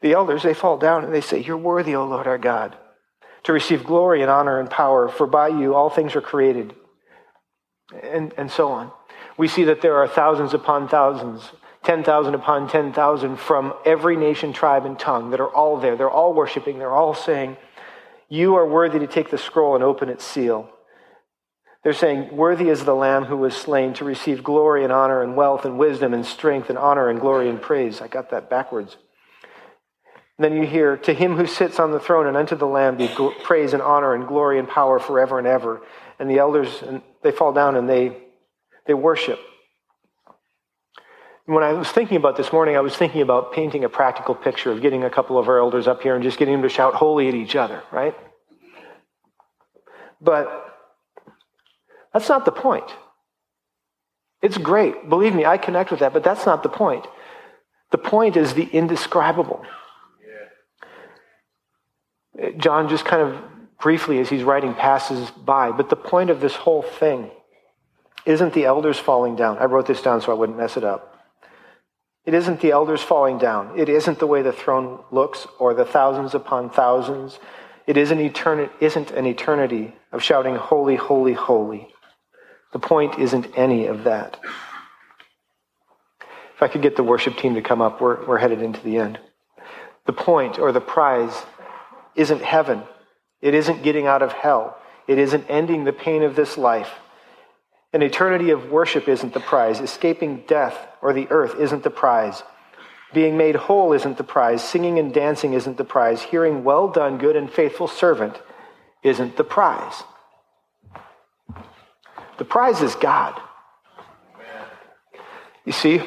the 0.01 0.13
elders, 0.13 0.45
they 0.45 0.55
fall 0.55 0.79
down 0.79 1.05
and 1.05 1.13
they 1.13 1.21
say, 1.21 1.43
You're 1.43 1.57
worthy, 1.57 1.97
O 1.97 2.07
Lord 2.07 2.27
our 2.27 2.39
God 2.39 2.79
to 3.49 3.55
receive 3.55 3.83
glory 3.83 4.21
and 4.21 4.31
honor 4.31 4.61
and 4.61 4.69
power, 4.69 5.09
for 5.09 5.27
by 5.27 5.49
you 5.49 5.75
all 5.75 5.89
things 5.89 6.15
are 6.15 6.21
created, 6.21 6.75
and, 8.03 8.35
and 8.37 8.51
so 8.51 8.69
on. 8.69 8.93
We 9.39 9.49
see 9.49 9.65
that 9.65 9.81
there 9.81 9.97
are 9.97 10.07
thousands 10.07 10.53
upon 10.53 10.87
thousands, 10.87 11.51
10,000 11.85 12.35
upon 12.35 12.69
10,000 12.69 13.37
from 13.39 13.73
every 13.87 14.19
nation, 14.19 14.53
tribe, 14.53 14.85
and 14.85 14.99
tongue 14.99 15.31
that 15.31 15.41
are 15.41 15.49
all 15.49 15.79
there. 15.81 15.97
They're 15.97 16.11
all 16.11 16.35
worshiping, 16.35 16.79
they're 16.79 16.95
all 16.95 17.15
saying, 17.15 17.57
You 18.29 18.55
are 18.57 18.69
worthy 18.69 18.99
to 18.99 19.07
take 19.07 19.31
the 19.31 19.39
scroll 19.39 19.75
and 19.75 19.83
open 19.83 20.11
its 20.11 20.27
seal. 20.27 20.69
They're 21.83 21.95
saying, 21.95 22.37
Worthy 22.37 22.69
is 22.69 22.85
the 22.85 22.95
Lamb 22.95 23.25
who 23.25 23.39
was 23.39 23.57
slain 23.57 23.95
to 23.95 24.05
receive 24.05 24.45
glory 24.45 24.85
and 24.85 24.93
honor 24.93 25.23
and 25.23 25.37
wealth 25.37 25.65
and 25.65 25.79
wisdom 25.79 26.13
and 26.13 26.27
strength 26.27 26.69
and 26.69 26.77
honor 26.77 27.09
and 27.09 27.19
glory 27.19 27.49
and 27.49 27.63
praise. 27.63 28.03
I 28.03 28.09
got 28.09 28.29
that 28.29 28.51
backwards. 28.51 28.99
Then 30.39 30.57
you 30.57 30.67
hear, 30.67 30.97
To 30.99 31.13
him 31.13 31.37
who 31.37 31.47
sits 31.47 31.81
on 31.81 31.91
the 31.91 31.99
throne 31.99 32.27
and 32.27 32.37
unto 32.37 32.57
the 32.57 32.67
Lamb 32.67 32.97
be 32.97 33.09
praise 33.43 33.73
and 33.73 33.83
honor 33.83 34.15
and 34.15 34.27
glory 34.27 34.59
and 34.59 34.69
power 34.69 34.99
forever 34.99 35.39
and 35.39 35.47
ever. 35.47 35.83
And 36.19 36.31
the 36.31 36.39
elders, 36.39 36.83
and 36.83 37.03
they 37.23 37.33
fall 37.33 37.53
down 37.53 37.77
and 37.77 37.89
they, 37.89 38.17
they 38.87 38.95
worship. 38.95 39.41
when 41.47 41.65
I 41.65 41.73
was 41.73 41.89
thinking 41.89 42.17
about 42.17 42.37
this 42.37 42.53
morning, 42.53 42.77
I 42.77 42.81
was 42.81 42.95
thinking 42.95 43.21
about 43.21 43.53
painting 43.53 43.85
a 43.85 43.89
practical 43.89 44.35
picture 44.35 44.71
of 44.71 44.81
getting 44.81 45.03
a 45.03 45.11
couple 45.11 45.39
of 45.39 45.49
our 45.49 45.59
elders 45.59 45.89
up 45.89 46.03
here 46.03 46.15
and 46.15 46.23
just 46.23 46.39
getting 46.39 46.55
them 46.55 46.63
to 46.63 46.69
shout 46.69 46.95
holy 46.95 47.29
at 47.29 47.35
each 47.35 47.57
other, 47.57 47.83
right? 47.91 48.15
But 50.21 50.47
that's 52.13 52.29
not 52.29 52.45
the 52.45 52.53
point. 52.53 52.91
It's 54.41 54.59
great. 54.59 55.09
Believe 55.09 55.35
me, 55.35 55.45
I 55.45 55.59
connect 55.59 55.91
with 55.91 56.01
that, 56.01 56.13
but 56.13 56.23
that's 56.23 56.47
not 56.47 56.63
the 56.63 56.69
point. 56.69 57.07
The 57.91 57.99
point 57.99 58.37
is 58.37 58.55
the 58.55 58.65
indescribable. 58.65 59.65
John 62.57 62.89
just 62.89 63.05
kind 63.05 63.23
of 63.23 63.43
briefly, 63.81 64.19
as 64.19 64.29
he's 64.29 64.43
writing, 64.43 64.75
passes 64.75 65.31
by. 65.31 65.73
But 65.73 65.91
the 65.91 65.97
point 65.97 66.31
of 66.31 66.41
this 66.41 66.55
whole 66.55 66.83
thing 66.83 67.31
isn't 68.27 68.53
the 68.53 68.65
elders 68.65 68.99
falling 68.99 69.37
down. 69.37 69.59
I 69.59 69.65
wrote 69.65 69.87
this 69.87 70.03
down 70.03 70.21
so 70.21 70.33
I 70.33 70.35
wouldn't 70.35 70.59
mess 70.59 70.77
it 70.77 70.85
up. 70.85 71.15
It 72.25 72.35
isn't 72.35 72.61
the 72.61 72.73
elders 72.73 73.01
falling 73.01 73.39
down. 73.39 73.79
It 73.79 73.89
isn't 73.89 74.19
the 74.19 74.27
way 74.27 74.43
the 74.43 74.53
throne 74.53 75.03
looks 75.11 75.47
or 75.59 75.73
the 75.73 75.87
thousands 75.87 76.35
upon 76.35 76.69
thousands. 76.69 77.39
It 77.87 77.97
isn't, 77.97 78.19
etern- 78.19 78.71
isn't 78.81 79.11
an 79.13 79.25
eternity 79.25 79.95
of 80.13 80.23
shouting, 80.23 80.57
Holy, 80.57 80.97
holy, 80.97 81.33
holy. 81.33 81.89
The 82.73 82.79
point 82.79 83.19
isn't 83.19 83.57
any 83.57 83.87
of 83.87 84.05
that. 84.05 84.39
If 86.55 86.63
I 86.63 86.69
could 86.69 86.83
get 86.83 86.97
the 86.97 87.03
worship 87.03 87.37
team 87.39 87.55
to 87.55 87.63
come 87.63 87.81
up, 87.81 88.01
we're, 88.01 88.23
we're 88.27 88.39
headed 88.39 88.61
into 88.61 88.83
the 88.83 88.99
end. 88.99 89.19
The 90.05 90.13
point 90.13 90.59
or 90.59 90.71
the 90.71 90.81
prize 90.81 91.47
isn't 92.19 92.43
heaven. 92.43 92.83
It 93.41 93.55
isn't 93.55 93.85
getting 93.85 94.07
out 94.07 94.23
of 94.23 94.33
hell. 94.33 94.77
It 95.07 95.19
isn't 95.19 95.49
ending 95.49 95.85
the 95.85 95.93
pain 95.93 96.25
of 96.25 96.35
this 96.35 96.59
life. 96.59 96.91
An 97.93 98.03
eternity 98.03 98.51
of 98.51 98.71
worship 98.71 99.09
isn't 99.09 99.33
the 99.33 99.41
prize. 99.41 99.81
Escaping 99.81 100.45
death 100.47 100.77
or 101.01 101.13
the 101.13 101.29
earth 101.31 101.55
isn't 101.59 101.85
the 101.85 101.91
prize. 101.91 102.43
Being 103.15 103.39
made 103.39 103.55
whole 103.55 103.93
isn't 103.93 104.19
the 104.19 104.25
prize. 104.25 104.63
Singing 104.63 104.99
and 104.99 105.15
dancing 105.15 105.55
isn't 105.55 105.79
the 105.79 105.85
prize. 105.85 106.21
Hearing, 106.21 106.65
well 106.65 106.89
done, 106.89 107.17
good 107.17 107.37
and 107.37 107.51
faithful 107.51 107.89
servant, 107.89 108.37
isn't 109.03 109.37
the 109.37 109.45
prize. 109.45 110.03
The 112.37 112.45
prize 112.45 112.83
is 112.83 112.95
God. 112.97 113.41
You 115.65 115.73
see, 115.73 116.03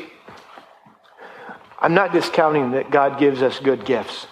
I'm 1.80 1.94
not 1.94 2.12
discounting 2.12 2.72
that 2.72 2.92
God 2.92 3.18
gives 3.18 3.42
us 3.42 3.60
good 3.60 3.86
gifts 3.86 4.28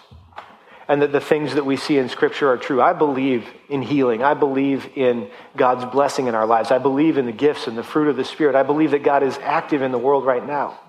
and 0.89 1.03
that 1.03 1.11
the 1.11 1.21
things 1.21 1.53
that 1.53 1.65
we 1.65 1.77
see 1.77 1.99
in 1.99 2.09
Scripture 2.09 2.49
are 2.49 2.57
true. 2.57 2.81
I 2.81 2.93
believe 2.93 3.47
in 3.69 3.83
healing. 3.83 4.23
I 4.23 4.33
believe 4.33 4.89
in 4.95 5.29
God's 5.55 5.85
blessing 5.85 6.25
in 6.25 6.33
our 6.33 6.47
lives. 6.47 6.71
I 6.71 6.79
believe 6.79 7.19
in 7.19 7.27
the 7.27 7.31
gifts 7.31 7.67
and 7.67 7.77
the 7.77 7.83
fruit 7.83 8.07
of 8.07 8.17
the 8.17 8.25
Spirit. 8.25 8.55
I 8.55 8.63
believe 8.63 8.91
that 8.91 9.03
God 9.03 9.21
is 9.21 9.37
active 9.43 9.83
in 9.83 9.91
the 9.91 9.99
world 9.99 10.25
right 10.25 10.45
now. 10.45 10.79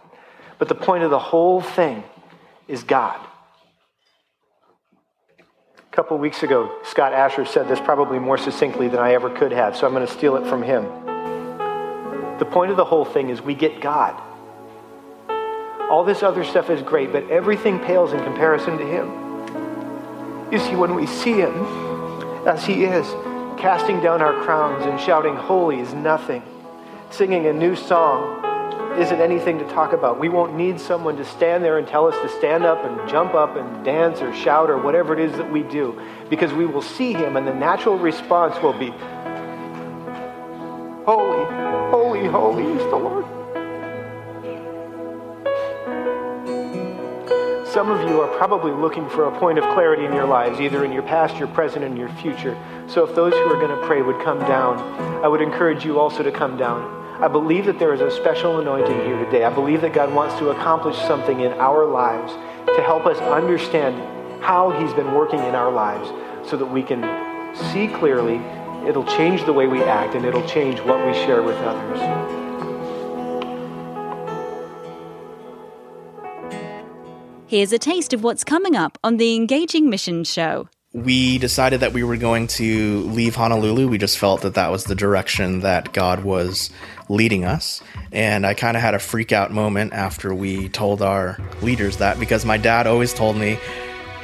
But 0.59 0.69
the 0.69 0.75
point 0.75 1.05
of 1.05 1.11
the 1.11 1.19
whole 1.19 1.61
thing 1.61 2.03
is 2.67 2.83
God. 2.83 3.21
A 5.39 5.95
couple 5.95 6.17
weeks 6.17 6.43
ago, 6.43 6.75
Scott 6.85 7.13
Asher 7.13 7.45
said 7.45 7.69
this 7.69 7.79
probably 7.79 8.19
more 8.19 8.39
succinctly 8.39 8.89
than 8.89 9.01
I 9.01 9.13
ever 9.13 9.29
could 9.29 9.53
have, 9.53 9.77
so 9.77 9.87
I'm 9.87 9.93
going 9.93 10.07
to 10.07 10.13
steal 10.13 10.37
it 10.37 10.49
from 10.49 10.63
him. 10.63 10.85
The 12.39 12.47
point 12.47 12.71
of 12.71 12.79
the 12.79 12.87
whole 12.87 13.05
thing 13.05 13.29
is 13.29 13.43
we 13.43 13.55
get 13.55 13.83
God. 13.83 14.19
All 15.91 16.05
this 16.05 16.23
other 16.23 16.45
stuff 16.45 16.71
is 16.71 16.81
great, 16.81 17.13
but 17.13 17.29
everything 17.29 17.81
pales 17.81 18.15
in 18.15 18.25
comparison 18.25 18.79
to 18.79 18.87
Him. 18.87 19.30
You 20.51 20.59
see, 20.59 20.75
when 20.75 20.95
we 20.97 21.07
see 21.07 21.35
him 21.35 21.55
as 22.47 22.65
he 22.65 22.85
is, 22.85 23.07
casting 23.57 24.01
down 24.01 24.21
our 24.21 24.43
crowns 24.43 24.85
and 24.85 24.99
shouting, 24.99 25.37
Holy 25.37 25.79
is 25.79 25.95
nothing, 25.95 26.43
singing 27.11 27.47
a 27.47 27.53
new 27.53 27.77
song 27.77 28.47
isn't 28.99 29.21
anything 29.21 29.59
to 29.59 29.65
talk 29.69 29.93
about. 29.93 30.19
We 30.19 30.29
won't 30.29 30.57
need 30.57 30.81
someone 30.81 31.17
to 31.17 31.25
stand 31.25 31.63
there 31.63 31.79
and 31.79 31.87
tell 31.87 32.07
us 32.07 32.17
to 32.23 32.39
stand 32.39 32.65
up 32.65 32.85
and 32.85 33.09
jump 33.09 33.35
up 33.35 33.57
and 33.57 33.85
dance 33.85 34.21
or 34.21 34.35
shout 34.35 34.69
or 34.69 34.79
whatever 34.79 35.15
it 35.15 35.21
is 35.21 35.37
that 35.37 35.51
we 35.51 35.63
do, 35.63 36.01
because 36.29 36.53
we 36.53 36.67
will 36.67 36.83
see 36.83 37.13
him 37.13 37.37
and 37.37 37.47
the 37.47 37.55
natural 37.55 37.97
response 37.97 38.61
will 38.61 38.73
be, 38.73 38.91
Holy, 41.07 41.45
holy, 41.91 42.27
holy 42.27 42.65
is 42.65 42.83
the 42.91 42.97
Lord. 42.97 43.40
Some 47.73 47.89
of 47.89 48.09
you 48.11 48.21
are 48.21 48.37
probably 48.37 48.73
looking 48.73 49.09
for 49.09 49.27
a 49.27 49.39
point 49.39 49.57
of 49.57 49.63
clarity 49.75 50.05
in 50.05 50.13
your 50.13 50.27
lives, 50.27 50.59
either 50.59 50.85
in 50.85 50.91
your 50.91 51.05
past, 51.05 51.37
your 51.37 51.47
present, 51.47 51.85
and 51.85 51.97
your 51.97 52.09
future. 52.15 52.59
So 52.89 53.07
if 53.07 53.15
those 53.15 53.33
who 53.33 53.45
are 53.45 53.61
going 53.61 53.71
to 53.71 53.87
pray 53.87 54.03
would 54.03 54.21
come 54.25 54.41
down, 54.41 54.77
I 55.25 55.29
would 55.29 55.41
encourage 55.41 55.85
you 55.85 56.01
also 56.01 56.25
to 56.25 56.33
come 56.33 56.57
down. 56.57 56.83
I 57.23 57.29
believe 57.29 57.67
that 57.67 57.79
there 57.79 57.95
is 57.95 58.01
a 58.01 58.11
special 58.11 58.59
anointing 58.59 59.01
here 59.07 59.25
today. 59.25 59.45
I 59.45 59.55
believe 59.55 59.83
that 59.83 59.93
God 59.93 60.13
wants 60.13 60.37
to 60.41 60.49
accomplish 60.49 60.97
something 60.97 61.43
in 61.43 61.53
our 61.53 61.87
lives 61.87 62.33
to 62.75 62.83
help 62.83 63.07
us 63.07 63.19
understand 63.19 64.43
how 64.43 64.71
He's 64.73 64.93
been 64.95 65.15
working 65.15 65.39
in 65.39 65.55
our 65.55 65.71
lives 65.71 66.09
so 66.51 66.57
that 66.57 66.67
we 66.67 66.83
can 66.83 67.05
see 67.55 67.87
clearly. 67.87 68.41
It'll 68.85 69.07
change 69.17 69.45
the 69.45 69.53
way 69.53 69.69
we 69.69 69.81
act 69.85 70.17
and 70.17 70.25
it'll 70.25 70.49
change 70.49 70.81
what 70.81 71.07
we 71.07 71.13
share 71.13 71.45
with 71.45 71.57
others. 71.59 72.40
Here's 77.51 77.73
a 77.73 77.81
taste 77.81 78.13
of 78.13 78.23
what's 78.23 78.45
coming 78.45 78.77
up 78.77 78.97
on 79.03 79.17
the 79.17 79.35
Engaging 79.35 79.91
Missions 79.91 80.31
Show. 80.33 80.69
We 80.93 81.37
decided 81.39 81.81
that 81.81 81.93
we 81.93 82.05
were 82.05 82.17
going 82.17 82.47
to 82.47 83.01
leave 83.09 83.35
Honolulu. 83.35 83.89
We 83.89 83.99
just 83.99 84.19
felt 84.19 84.43
that 84.43 84.55
that 84.55 84.71
was 84.71 84.85
the 84.85 84.95
direction 84.95 85.59
that 85.63 85.93
God 85.93 86.23
was 86.23 86.71
leading 87.09 87.45
us. 87.45 87.83
And 88.13 88.47
I 88.47 88.55
kind 88.55 88.77
of 88.77 88.85
had 88.85 88.95
a 88.95 89.01
freak 89.01 89.33
out 89.33 89.51
moment 89.51 89.95
after 89.95 90.33
we 90.33 90.69
told 90.69 91.03
our 91.03 91.39
leaders 91.61 91.97
that 91.97 92.21
because 92.21 92.45
my 92.45 92.57
dad 92.57 92.87
always 92.87 93.13
told 93.13 93.37
me, 93.37 93.59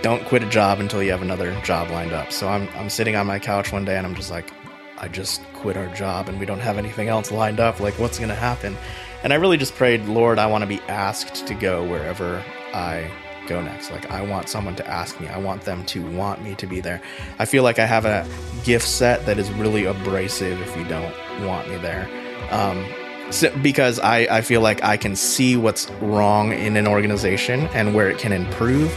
don't 0.03 0.25
quit 0.27 0.45
a 0.45 0.49
job 0.49 0.79
until 0.79 1.03
you 1.03 1.11
have 1.11 1.23
another 1.23 1.53
job 1.63 1.91
lined 1.91 2.13
up. 2.13 2.31
So 2.31 2.47
I'm, 2.47 2.69
I'm 2.77 2.89
sitting 2.89 3.17
on 3.17 3.27
my 3.27 3.41
couch 3.41 3.73
one 3.73 3.85
day 3.85 3.97
and 3.97 4.07
I'm 4.07 4.15
just 4.15 4.31
like, 4.31 4.53
I 4.99 5.09
just 5.09 5.43
quit 5.53 5.77
our 5.77 5.93
job 5.97 6.29
and 6.29 6.39
we 6.39 6.47
don't 6.47 6.61
have 6.61 6.79
anything 6.79 7.09
else 7.09 7.33
lined 7.33 7.59
up. 7.59 7.81
Like, 7.81 7.99
what's 7.99 8.19
going 8.21 8.29
to 8.29 8.37
happen? 8.37 8.77
And 9.25 9.33
I 9.33 9.37
really 9.37 9.57
just 9.57 9.75
prayed, 9.75 10.05
Lord, 10.05 10.39
I 10.39 10.47
want 10.47 10.63
to 10.63 10.69
be 10.69 10.79
asked 10.83 11.45
to 11.49 11.55
go 11.55 11.85
wherever 11.85 12.41
I 12.73 13.11
go 13.47 13.63
next. 13.63 13.91
Like, 13.91 14.11
I 14.11 14.23
want 14.23 14.49
someone 14.49 14.77
to 14.77 14.87
ask 14.87 15.19
me, 15.21 15.29
I 15.29 15.39
want 15.39 15.63
them 15.63 15.85
to 15.87 16.05
want 16.13 16.43
me 16.43 16.55
to 16.57 16.67
be 16.67 16.81
there. 16.81 17.01
I 17.39 17.45
feel 17.45 17.63
like 17.63 17.79
I 17.79 17.87
have 17.87 18.05
a 18.05 18.27
gift 18.65 18.87
set 18.87 19.25
that 19.27 19.39
is 19.39 19.51
really 19.53 19.85
abrasive 19.85 20.61
if 20.61 20.77
you 20.77 20.85
don't 20.85 21.15
want 21.47 21.69
me 21.69 21.77
there. 21.79 22.09
Um, 22.51 22.87
so, 23.31 23.57
because 23.59 23.99
I, 23.99 24.19
I 24.31 24.41
feel 24.41 24.61
like 24.61 24.83
I 24.85 24.97
can 24.97 25.17
see 25.17 25.57
what's 25.57 25.91
wrong 26.03 26.53
in 26.53 26.77
an 26.77 26.87
organization 26.87 27.67
and 27.69 27.95
where 27.95 28.09
it 28.09 28.19
can 28.19 28.33
improve. 28.33 28.93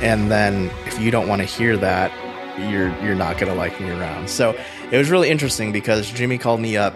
And 0.00 0.30
then 0.30 0.70
if 0.86 1.00
you 1.00 1.10
don't 1.10 1.28
want 1.28 1.40
to 1.42 1.46
hear 1.46 1.76
that, 1.78 2.12
you're 2.70 2.96
you're 3.02 3.16
not 3.16 3.36
gonna 3.36 3.54
like 3.54 3.80
me 3.80 3.90
around. 3.90 4.30
So 4.30 4.56
it 4.92 4.96
was 4.96 5.10
really 5.10 5.28
interesting 5.28 5.72
because 5.72 6.08
Jimmy 6.08 6.38
called 6.38 6.60
me 6.60 6.76
up 6.76 6.94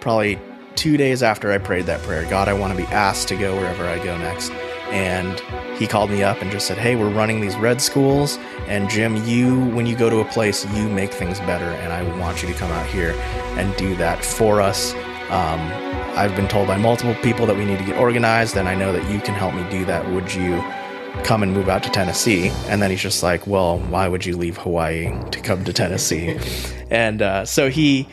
probably 0.00 0.38
two 0.74 0.98
days 0.98 1.22
after 1.22 1.50
I 1.50 1.56
prayed 1.56 1.86
that 1.86 2.00
prayer. 2.02 2.28
God, 2.28 2.48
I 2.48 2.52
want 2.52 2.76
to 2.76 2.76
be 2.76 2.86
asked 2.92 3.28
to 3.28 3.36
go 3.36 3.56
wherever 3.56 3.86
I 3.86 3.96
go 4.04 4.18
next 4.18 4.52
and 4.90 5.40
he 5.78 5.86
called 5.86 6.10
me 6.10 6.22
up 6.22 6.40
and 6.40 6.50
just 6.50 6.66
said, 6.66 6.78
"Hey, 6.78 6.96
we're 6.96 7.10
running 7.10 7.40
these 7.40 7.56
red 7.56 7.80
schools, 7.80 8.38
and 8.66 8.88
Jim, 8.88 9.16
you 9.26 9.66
when 9.70 9.86
you 9.86 9.96
go 9.96 10.08
to 10.08 10.20
a 10.20 10.24
place, 10.24 10.64
you 10.74 10.88
make 10.88 11.12
things 11.12 11.40
better, 11.40 11.70
and 11.82 11.92
I 11.92 12.02
want 12.18 12.42
you 12.42 12.48
to 12.48 12.54
come 12.54 12.70
out 12.70 12.86
here 12.86 13.12
and 13.56 13.74
do 13.76 13.96
that 13.96 14.24
for 14.24 14.60
us." 14.60 14.94
Um, 15.30 15.60
I've 16.16 16.36
been 16.36 16.48
told 16.48 16.68
by 16.68 16.76
multiple 16.76 17.14
people 17.16 17.46
that 17.46 17.56
we 17.56 17.64
need 17.64 17.78
to 17.78 17.84
get 17.84 17.98
organized, 17.98 18.56
and 18.56 18.68
I 18.68 18.74
know 18.74 18.92
that 18.92 19.10
you 19.10 19.20
can 19.20 19.34
help 19.34 19.54
me 19.54 19.66
do 19.70 19.84
that. 19.86 20.08
Would 20.12 20.32
you 20.32 20.62
come 21.24 21.42
and 21.42 21.52
move 21.52 21.68
out 21.68 21.82
to 21.82 21.90
Tennessee? 21.90 22.50
And 22.68 22.80
then 22.80 22.90
he's 22.90 23.02
just 23.02 23.22
like, 23.22 23.46
"Well, 23.46 23.78
why 23.78 24.08
would 24.08 24.24
you 24.24 24.36
leave 24.36 24.56
Hawaii 24.58 25.12
to 25.30 25.40
come 25.40 25.64
to 25.64 25.72
Tennessee?" 25.72 26.38
and 26.90 27.22
uh, 27.22 27.44
so 27.44 27.68
he, 27.68 28.08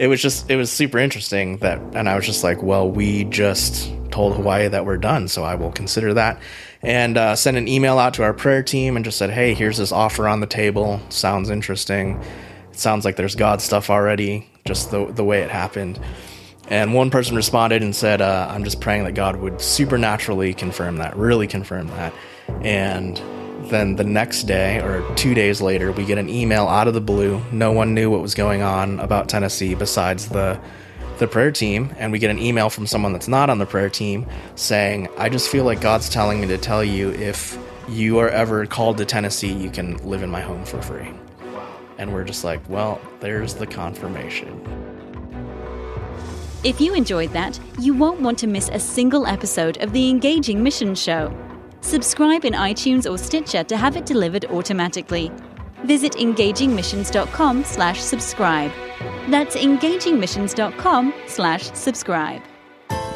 it 0.00 0.08
was 0.08 0.20
just, 0.20 0.50
it 0.50 0.56
was 0.56 0.72
super 0.72 0.98
interesting 0.98 1.58
that, 1.58 1.78
and 1.94 2.08
I 2.08 2.16
was 2.16 2.26
just 2.26 2.42
like, 2.42 2.62
"Well, 2.62 2.90
we 2.90 3.24
just." 3.24 3.92
told 4.10 4.34
Hawaii 4.34 4.66
that 4.66 4.84
we're 4.84 4.98
done, 4.98 5.28
so 5.28 5.44
I 5.44 5.54
will 5.54 5.70
consider 5.70 6.14
that. 6.14 6.40
And 6.82 7.16
uh, 7.16 7.36
sent 7.36 7.56
an 7.56 7.68
email 7.68 7.98
out 7.98 8.14
to 8.14 8.24
our 8.24 8.34
prayer 8.34 8.62
team 8.62 8.96
and 8.96 9.04
just 9.04 9.18
said, 9.18 9.30
hey, 9.30 9.54
here's 9.54 9.76
this 9.78 9.92
offer 9.92 10.26
on 10.26 10.40
the 10.40 10.48
table. 10.48 11.00
Sounds 11.10 11.48
interesting. 11.48 12.20
It 12.72 12.78
sounds 12.78 13.04
like 13.04 13.16
there's 13.16 13.36
God 13.36 13.62
stuff 13.62 13.88
already, 13.88 14.48
just 14.64 14.90
the, 14.90 15.06
the 15.06 15.24
way 15.24 15.42
it 15.42 15.50
happened. 15.50 16.00
And 16.68 16.94
one 16.94 17.10
person 17.10 17.36
responded 17.36 17.82
and 17.82 17.94
said, 17.94 18.20
uh, 18.20 18.48
I'm 18.50 18.64
just 18.64 18.80
praying 18.80 19.04
that 19.04 19.12
God 19.12 19.36
would 19.36 19.60
supernaturally 19.60 20.54
confirm 20.54 20.96
that, 20.96 21.16
really 21.16 21.46
confirm 21.46 21.88
that. 21.88 22.12
And 22.62 23.16
then 23.70 23.96
the 23.96 24.04
next 24.04 24.44
day 24.44 24.80
or 24.80 25.02
two 25.14 25.34
days 25.34 25.60
later, 25.60 25.92
we 25.92 26.04
get 26.04 26.18
an 26.18 26.28
email 26.28 26.68
out 26.68 26.88
of 26.88 26.94
the 26.94 27.00
blue. 27.00 27.42
No 27.50 27.72
one 27.72 27.94
knew 27.94 28.10
what 28.10 28.20
was 28.20 28.34
going 28.34 28.62
on 28.62 29.00
about 29.00 29.28
Tennessee 29.28 29.74
besides 29.74 30.28
the 30.28 30.60
the 31.20 31.28
prayer 31.28 31.52
team 31.52 31.94
and 31.98 32.12
we 32.12 32.18
get 32.18 32.30
an 32.30 32.38
email 32.38 32.70
from 32.70 32.86
someone 32.86 33.12
that's 33.12 33.28
not 33.28 33.50
on 33.50 33.58
the 33.58 33.66
prayer 33.66 33.90
team 33.90 34.26
saying, 34.54 35.06
I 35.18 35.28
just 35.28 35.50
feel 35.50 35.64
like 35.64 35.80
God's 35.80 36.08
telling 36.08 36.40
me 36.40 36.46
to 36.46 36.56
tell 36.56 36.82
you 36.82 37.10
if 37.10 37.58
you 37.90 38.18
are 38.18 38.30
ever 38.30 38.64
called 38.64 38.96
to 38.98 39.04
Tennessee, 39.04 39.52
you 39.52 39.70
can 39.70 39.98
live 39.98 40.22
in 40.22 40.30
my 40.30 40.40
home 40.40 40.64
for 40.64 40.80
free. 40.80 41.12
And 41.98 42.14
we're 42.14 42.24
just 42.24 42.42
like, 42.42 42.66
well, 42.70 42.98
there's 43.20 43.54
the 43.54 43.66
confirmation. 43.66 44.64
If 46.64 46.80
you 46.80 46.94
enjoyed 46.94 47.32
that, 47.34 47.60
you 47.78 47.92
won't 47.92 48.20
want 48.20 48.38
to 48.38 48.46
miss 48.46 48.70
a 48.70 48.80
single 48.80 49.26
episode 49.26 49.76
of 49.82 49.92
the 49.92 50.08
Engaging 50.08 50.62
Mission 50.62 50.94
Show. 50.94 51.34
Subscribe 51.80 52.44
in 52.44 52.52
iTunes 52.54 53.10
or 53.10 53.18
Stitcher 53.18 53.64
to 53.64 53.76
have 53.76 53.96
it 53.96 54.06
delivered 54.06 54.46
automatically. 54.46 55.32
Visit 55.84 56.12
engagingmissions.com 56.12 57.64
slash 57.64 58.00
subscribe. 58.00 58.70
That's 59.28 59.56
engagingmissions.com 59.56 61.14
slash 61.26 61.72
subscribe. 61.72 62.42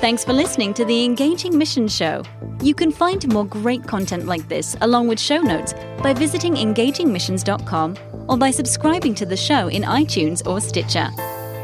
Thanks 0.00 0.24
for 0.24 0.32
listening 0.32 0.74
to 0.74 0.84
the 0.84 1.04
Engaging 1.04 1.56
Missions 1.56 1.94
Show. 1.94 2.22
You 2.62 2.74
can 2.74 2.92
find 2.92 3.26
more 3.32 3.46
great 3.46 3.84
content 3.84 4.26
like 4.26 4.48
this, 4.48 4.76
along 4.80 5.08
with 5.08 5.18
show 5.18 5.40
notes, 5.40 5.72
by 6.02 6.12
visiting 6.12 6.54
engagingmissions.com 6.54 7.96
or 8.28 8.36
by 8.36 8.50
subscribing 8.50 9.14
to 9.14 9.26
the 9.26 9.36
show 9.36 9.68
in 9.68 9.82
iTunes 9.82 10.46
or 10.46 10.60
Stitcher. 10.60 11.08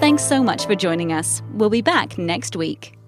Thanks 0.01 0.23
so 0.23 0.43
much 0.43 0.67
for 0.67 0.75
joining 0.75 1.13
us. 1.13 1.43
We'll 1.53 1.71
be 1.71 1.83
back 1.83 2.17
next 2.17 2.57
week. 2.57 3.00